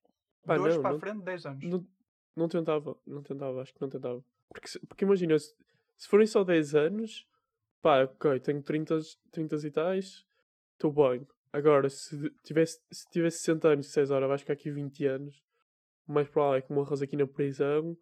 Pá, 0.46 0.58
Dois 0.58 0.76
não, 0.76 0.82
para 0.82 0.92
não- 0.92 0.98
a 0.98 1.00
frente, 1.00 1.24
10 1.24 1.46
anos. 1.46 1.64
não, 1.66 1.88
não 2.36 2.48
tentava, 2.48 2.98
não 3.06 3.22
tentava, 3.24 3.62
acho 3.62 3.74
que 3.74 3.82
não 3.82 3.90
tentava. 3.90 4.24
Porque, 4.50 4.68
porque 4.88 5.06
imagina, 5.06 5.38
se, 5.40 5.56
se 5.98 6.08
forem 6.08 6.28
só 6.28 6.44
10 6.44 6.76
anos, 6.76 7.28
pá, 7.82 8.04
ok, 8.04 8.40
tenho 8.40 8.62
30, 8.62 9.00
30 9.32 9.56
e 9.66 9.72
tais, 9.72 10.26
estou 10.74 10.92
bem. 10.92 11.26
Agora, 11.52 11.90
se 11.90 12.30
tivesse, 12.44 12.82
se 12.92 13.10
tivesse 13.12 13.38
60 13.40 13.70
anos 13.70 13.88
e 13.88 13.90
6 13.92 14.10
horas, 14.12 14.28
vais 14.28 14.42
ficar 14.42 14.54
aqui 14.54 14.72
20 14.72 15.06
anos, 15.06 15.42
o 16.08 16.14
mais 16.14 16.28
provável 16.28 16.58
é 16.58 16.62
que 16.62 16.74
morras 16.74 17.02
aqui 17.02 17.16
na 17.16 17.28
prisão, 17.28 17.96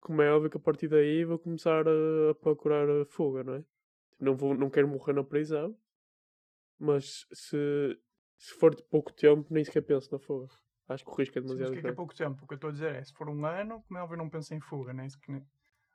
como 0.00 0.20
é 0.20 0.30
óbvio 0.32 0.50
que 0.50 0.56
a 0.56 0.60
partir 0.60 0.88
daí 0.88 1.24
vou 1.24 1.38
começar 1.38 1.86
a, 1.88 2.30
a 2.30 2.34
procurar 2.34 2.88
a 2.88 3.04
fuga, 3.06 3.42
não 3.44 3.54
é? 3.54 3.64
Não, 4.20 4.36
vou, 4.36 4.54
não 4.54 4.68
quero 4.68 4.88
morrer 4.88 5.12
na 5.12 5.22
prisão, 5.24 5.76
mas 6.78 7.26
se, 7.32 7.98
se 8.36 8.54
for 8.54 8.74
de 8.74 8.82
pouco 8.82 9.12
tempo, 9.12 9.46
nem 9.52 9.64
sequer 9.64 9.82
penso 9.82 10.12
na 10.12 10.18
fuga. 10.18 10.48
Acho 10.88 11.04
que 11.04 11.10
o 11.10 11.14
risco 11.14 11.38
é 11.38 11.42
Sim, 11.42 11.48
mas 11.48 11.56
demasiado 11.58 11.68
o 11.68 11.72
que 11.72 11.78
é, 11.78 11.82
que 11.82 11.88
é 11.88 11.92
pouco 11.92 12.14
tempo? 12.14 12.44
O 12.44 12.46
que 12.46 12.54
eu 12.54 12.56
estou 12.56 12.70
a 12.70 12.72
dizer 12.72 12.94
é, 12.94 13.04
se 13.04 13.12
for 13.12 13.28
um 13.28 13.44
ano, 13.46 13.82
como 13.86 13.98
é 13.98 14.02
óbvio, 14.02 14.16
não 14.18 14.30
penso 14.30 14.54
em 14.54 14.60
fuga, 14.60 14.92
nem 14.92 15.08
se- 15.08 15.18
nem- 15.28 15.46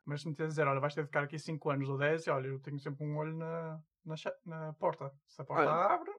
Mas 0.04 0.20
se 0.20 0.28
me 0.28 0.34
tens 0.34 0.44
a 0.44 0.48
dizer, 0.48 0.66
olha, 0.68 0.80
vais 0.80 0.94
ter 0.94 1.00
de 1.02 1.06
ficar 1.08 1.22
aqui 1.24 1.38
5 1.38 1.70
anos 1.70 1.88
ou 1.88 1.96
10, 1.96 2.26
e 2.26 2.30
olha, 2.30 2.48
eu 2.48 2.60
tenho 2.60 2.78
sempre 2.78 3.04
um 3.04 3.16
olho 3.16 3.34
na, 3.36 3.82
na, 4.04 4.14
na 4.44 4.72
porta. 4.74 5.10
Se 5.26 5.40
a 5.40 5.44
porta 5.44 5.70
Ah. 5.70 5.94
abre, 5.94 6.12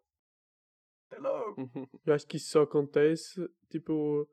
até 1.08 1.20
logo. 1.20 1.56
Eu 2.06 2.14
acho 2.14 2.26
que 2.28 2.38
isso 2.38 2.50
só 2.50 2.64
acontece, 2.64 3.48
tipo, 3.70 4.28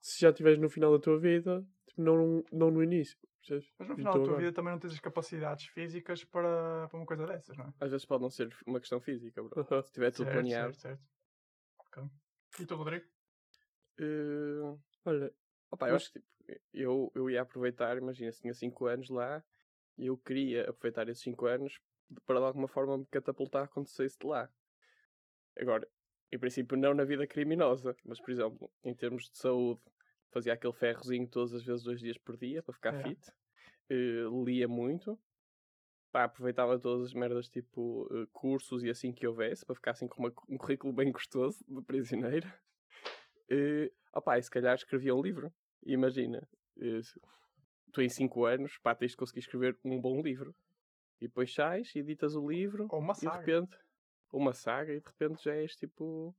se 0.00 0.20
já 0.20 0.30
estiveres 0.30 0.58
no 0.58 0.68
final 0.68 0.92
da 0.92 0.98
tua 0.98 1.18
vida, 1.18 1.64
tipo, 1.86 2.02
não, 2.02 2.42
não 2.52 2.70
no 2.70 2.82
início. 2.82 3.16
percebes? 3.40 3.72
Mas 3.78 3.88
no 3.88 3.96
final 3.96 4.12
da 4.12 4.18
tua 4.18 4.24
agora? 4.26 4.40
vida 4.40 4.52
também 4.52 4.72
não 4.72 4.78
tens 4.80 4.92
as 4.92 5.00
capacidades 5.00 5.66
físicas 5.66 6.24
para, 6.24 6.88
para 6.88 6.98
uma 6.98 7.06
coisa 7.06 7.26
dessas, 7.26 7.56
não 7.56 7.66
é? 7.66 7.72
Às 7.80 7.90
vezes 7.92 8.04
pode 8.04 8.22
não 8.22 8.30
ser 8.30 8.52
uma 8.66 8.80
questão 8.80 9.00
física, 9.00 9.42
bro. 9.42 9.54
Se 9.86 9.92
tiver 9.92 10.10
tudo 10.10 10.24
certo, 10.26 10.32
planeado. 10.34 10.74
certo, 10.74 10.98
certo. 10.98 11.04
Ok. 11.78 12.10
E 12.58 12.66
tu, 12.66 12.74
Rodrigo? 12.74 13.04
Eh, 13.98 14.76
Olha, 15.04 15.32
Opa, 15.70 15.88
eu 15.88 15.92
Mas- 15.94 16.02
acho 16.02 16.12
que 16.12 16.20
tipo, 16.20 16.60
eu, 16.72 17.10
eu 17.14 17.30
ia 17.30 17.42
aproveitar, 17.42 17.96
imagina, 17.96 18.30
tinha 18.30 18.54
5 18.54 18.86
anos 18.86 19.08
lá 19.10 19.44
e 19.98 20.06
eu 20.06 20.16
queria 20.16 20.68
aproveitar 20.70 21.08
esses 21.08 21.22
5 21.22 21.46
anos 21.46 21.80
para 22.24 22.38
de 22.38 22.46
alguma 22.46 22.68
forma 22.68 22.98
me 22.98 23.06
catapultar 23.06 23.68
quando 23.68 23.88
saísse 23.88 24.18
de 24.18 24.26
lá. 24.26 24.48
Agora, 25.58 25.88
em 26.30 26.38
princípio, 26.38 26.76
não 26.76 26.94
na 26.94 27.04
vida 27.04 27.26
criminosa, 27.26 27.96
mas 28.04 28.20
por 28.20 28.30
exemplo, 28.30 28.70
em 28.84 28.94
termos 28.94 29.28
de 29.30 29.38
saúde, 29.38 29.80
fazia 30.30 30.52
aquele 30.52 30.72
ferrozinho 30.72 31.26
todas 31.28 31.54
as 31.54 31.64
vezes, 31.64 31.82
dois 31.84 32.00
dias 32.00 32.18
por 32.18 32.36
dia 32.36 32.62
para 32.62 32.74
ficar 32.74 32.92
É. 32.92 33.02
fit, 33.02 33.20
Eh, 33.90 34.24
lia 34.44 34.68
muito, 34.68 35.18
pá, 36.12 36.24
aproveitava 36.24 36.78
todas 36.78 37.06
as 37.08 37.14
merdas 37.14 37.48
tipo 37.48 38.08
eh, 38.12 38.26
cursos 38.32 38.84
e 38.84 38.90
assim 38.90 39.12
que 39.12 39.26
houvesse 39.26 39.64
para 39.66 39.74
ficar 39.76 39.92
assim 39.92 40.08
com 40.08 40.20
uma- 40.22 40.34
um 40.48 40.58
currículo 40.58 40.92
bem 40.92 41.12
gostoso 41.12 41.64
de 41.68 41.82
prisioneiro. 41.82 42.48
Eh, 43.50 43.90
opá, 44.14 44.38
e 44.38 44.42
se 44.42 44.50
calhar 44.50 44.74
escrevia 44.74 45.14
um 45.14 45.22
livro. 45.22 45.52
Imagina, 45.84 46.46
se- 47.02 47.20
tu 47.92 48.02
em 48.02 48.08
5 48.08 48.44
anos, 48.44 48.78
pá, 48.82 48.94
tens 48.94 49.12
de 49.12 49.16
conseguir 49.16 49.40
escrever 49.40 49.78
um 49.84 50.00
bom 50.00 50.20
livro. 50.22 50.54
E 51.20 51.26
depois 51.28 51.52
sais, 51.54 51.94
editas 51.96 52.36
o 52.36 52.48
livro 52.48 52.90
Ou 52.90 52.98
uma 53.00 53.14
e 53.16 53.20
de 53.20 53.28
saga. 53.28 53.38
repente, 53.38 53.78
uma 54.32 54.52
saga, 54.52 54.92
e 54.94 55.00
de 55.00 55.08
repente 55.08 55.44
já 55.44 55.54
és 55.54 55.74
tipo 55.76 56.36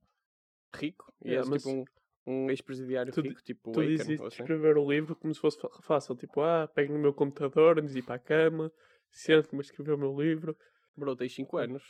rico. 0.74 1.12
E 1.24 1.30
Yeah, 1.30 1.44
és 1.44 1.48
mas 1.50 1.62
tipo 1.62 1.70
um, 1.70 1.84
um 2.26 2.50
ex-presidiário 2.50 3.12
rico, 3.22 3.42
tipo 3.42 3.70
tu 3.72 3.80
Aiken, 3.80 3.90
dizes 3.90 4.08
isso 4.08 4.26
assim. 4.26 4.42
escrever 4.42 4.76
o 4.76 4.88
livro 4.90 5.16
como 5.16 5.34
se 5.34 5.40
fosse 5.40 5.58
fácil. 5.82 6.16
Tipo, 6.16 6.40
ah, 6.42 6.68
pego 6.68 6.92
no 6.92 6.98
meu 6.98 7.14
computador, 7.14 7.78
antes 7.78 7.92
de 7.92 8.00
ir 8.00 8.02
para 8.02 8.16
a 8.16 8.18
cama, 8.18 8.72
sento-me 9.10 9.60
a 9.60 9.62
escrever 9.62 9.92
o 9.94 9.98
meu 9.98 10.14
livro. 10.20 10.56
Bro, 10.96 11.16
tens 11.16 11.34
5 11.34 11.56
anos. 11.56 11.84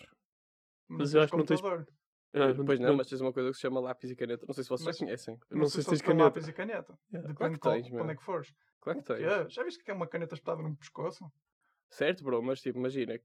Mas 0.88 1.12
tens 1.12 1.14
eu 1.14 1.22
acho 1.22 1.32
que 1.32 1.38
não 1.38 1.44
tens- 1.46 1.60
computador. 2.32 2.62
Ah, 2.62 2.66
Pois 2.66 2.80
não, 2.80 2.96
mas 2.96 3.06
tens 3.08 3.20
uma 3.20 3.32
coisa 3.32 3.48
que 3.50 3.54
se 3.56 3.60
chama 3.60 3.80
lápis 3.80 4.10
e 4.10 4.16
caneta. 4.16 4.44
Não 4.46 4.54
sei 4.54 4.64
se 4.64 4.70
vocês 4.70 4.86
Mas- 4.86 4.96
já 4.98 5.04
conhecem. 5.04 5.38
não 5.50 5.66
sei 5.66 5.82
se 5.82 5.88
tens 5.90 6.02
caneta. 6.02 6.24
lápis 6.24 6.48
e 6.48 6.52
caneta. 6.52 6.98
Yeah. 7.12 7.28
Depende 7.28 7.34
Claro 7.36 7.52
que 7.52 7.56
de 7.56 7.60
qual- 7.60 7.74
tens, 7.74 7.90
meu. 7.90 8.02
onde 8.02 8.12
é 8.12 8.16
que 8.16 8.22
fores. 8.24 8.54
Claro 8.80 8.98
que 9.00 9.04
tens. 9.06 9.18
Yeah, 9.20 9.48
Já 9.48 9.62
viste 9.64 9.82
que 9.84 9.90
é 9.90 9.94
uma 9.94 10.06
caneta 10.06 10.34
espetada 10.34 10.62
no 10.62 10.76
pescoço? 10.76 11.24
Certo, 11.90 12.22
bro, 12.22 12.42
mas 12.42 12.60
tipo, 12.60 12.78
imagina, 12.78 13.18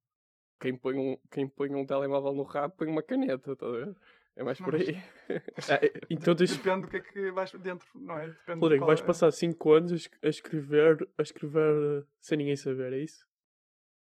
quem 0.60 0.78
põe 0.78 0.98
um, 0.98 1.18
quem 1.30 1.48
põe 1.50 1.74
um 1.76 1.86
telemóvel 1.86 2.34
no 2.34 2.44
rabo 2.44 2.74
põe 2.78 2.88
uma 2.88 3.04
caneta, 3.04 3.56
tá 3.56 3.66
a 3.66 3.72
ver? 3.72 3.96
É 4.36 4.44
mais 4.44 4.58
por 4.58 4.74
Não, 4.74 4.80
mas- 4.80 4.88
aí. 4.90 4.96
Ah, 5.70 6.04
então 6.10 6.36
tens, 6.36 6.58
Depende 6.58 6.82
do 6.82 6.88
que 6.88 6.98
é 6.98 7.02
que 7.02 7.32
vais 7.32 7.52
dentro, 7.52 7.88
não 7.94 8.18
é? 8.18 8.28
Depende 8.30 8.56
de 8.56 8.60
Rodrigo, 8.62 8.82
qual 8.82 8.88
vais 8.88 9.02
é- 9.02 9.06
passar 9.06 9.32
5 9.32 9.74
anos 9.74 9.92
a 9.92 9.96
es- 9.96 10.10
a 10.24 10.28
escrever, 10.28 11.08
a 11.18 11.22
escrever 11.22 12.02
eh, 12.02 12.08
sem 12.20 12.38
ninguém 12.40 12.56
saber, 12.56 12.94
é 12.94 13.00
isso? 13.04 13.28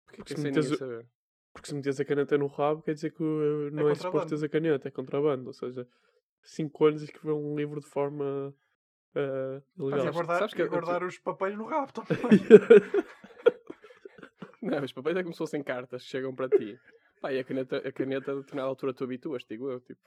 Porque 0.06 0.18
Porque 0.18 0.34
que 0.34 0.40
se 0.40 0.42
sem 0.42 0.52
ninguém 0.52 0.72
o- 0.72 0.78
saber. 0.78 1.06
Porque 1.54 1.68
se 1.68 1.74
metes 1.74 1.98
a 2.00 2.04
caneta 2.04 2.36
no 2.36 2.48
rabo, 2.48 2.82
quer 2.82 2.92
dizer 2.94 3.12
que 3.12 3.22
uh, 3.22 3.70
não 3.70 3.88
é, 3.88 3.94
suposto 3.94 4.02
contrabando. 4.04 4.26
teres 4.28 4.42
a 4.42 4.48
caneta, 4.48 4.88
é 4.88 4.90
contrabando. 4.90 5.46
Ou 5.46 5.52
seja, 5.54 5.86
5 6.42 6.84
anos 6.84 7.00
a 7.00 7.04
escrever 7.04 7.32
um 7.32 7.54
livro 7.56 7.80
de 7.80 7.86
forma 7.86 8.52
uh, 9.14 9.56
Estás 9.56 9.78
ilegal. 9.78 10.08
a 10.08 10.10
guardar, 10.10 10.38
sabes 10.40 10.52
que 10.54 10.60
e 10.60 10.64
eu- 10.64 10.68
guardar 10.68 11.04
os 11.04 11.16
papéis 11.18 11.56
no 11.56 11.64
rabo 11.66 11.92
também. 11.92 12.18
Não, 14.60 14.82
os 14.82 14.92
papéis 14.92 15.16
é 15.16 15.22
como 15.22 15.32
se 15.32 15.38
fossem 15.38 15.62
cartas 15.62 16.02
que 16.02 16.08
chegam 16.08 16.34
para 16.34 16.48
ti. 16.48 16.76
Pá, 17.20 17.32
e 17.32 17.38
a 17.38 17.44
caneta, 17.44 17.76
a 17.76 17.92
caneta 17.92 18.32
a 18.32 18.34
determinada 18.34 18.68
altura 18.68 18.92
tu 18.92 19.04
habituas, 19.04 19.44
digo 19.48 19.70
eu, 19.70 19.78
tipo. 19.80 20.00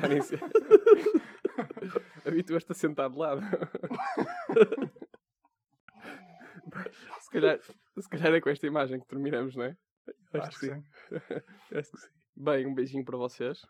Já 0.00 0.08
nem 0.08 0.22
sei. 0.22 0.38
Habituas-te 2.26 2.72
a 2.72 2.74
sentar 2.74 3.10
de 3.10 3.18
lado. 3.18 3.42
se, 7.20 7.30
calhar, 7.30 7.58
se 7.60 8.08
calhar 8.08 8.34
é 8.34 8.40
com 8.40 8.48
esta 8.50 8.66
imagem 8.66 9.00
que 9.00 9.06
terminamos, 9.06 9.54
não 9.56 9.64
é? 9.64 9.76
Acho, 10.32 10.50
que 10.50 10.66
sim. 10.66 10.84
Acho 11.72 11.90
que 11.90 11.98
sim. 11.98 12.08
Bem, 12.36 12.66
um 12.66 12.74
beijinho 12.74 13.04
para 13.04 13.16
vocês. 13.16 13.62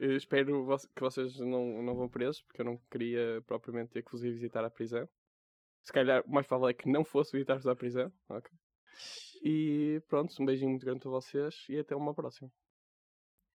Eh, 0.00 0.16
espero 0.16 0.66
que 0.94 1.00
vocês 1.00 1.38
não, 1.38 1.82
não 1.82 1.94
vão 1.94 2.08
presos, 2.08 2.42
porque 2.42 2.62
eu 2.62 2.64
não 2.64 2.78
queria 2.90 3.42
propriamente 3.46 3.92
ter 3.92 4.02
que 4.02 4.12
vos 4.12 4.24
ir 4.24 4.32
visitar 4.32 4.64
à 4.64 4.70
prisão. 4.70 5.08
Se 5.82 5.92
calhar, 5.92 6.22
o 6.26 6.30
mais 6.30 6.46
provável 6.46 6.68
é 6.68 6.74
que 6.74 6.88
não 6.88 7.04
fosse 7.04 7.32
visitar-vos 7.32 7.66
à 7.66 7.74
prisão. 7.74 8.12
ok? 8.28 8.50
E 9.42 10.02
pronto, 10.08 10.34
um 10.40 10.46
beijinho 10.46 10.70
muito 10.70 10.84
grande 10.84 11.00
para 11.00 11.10
vocês 11.10 11.64
e 11.68 11.78
até 11.78 11.96
uma 11.96 12.14
próxima. 12.14 12.50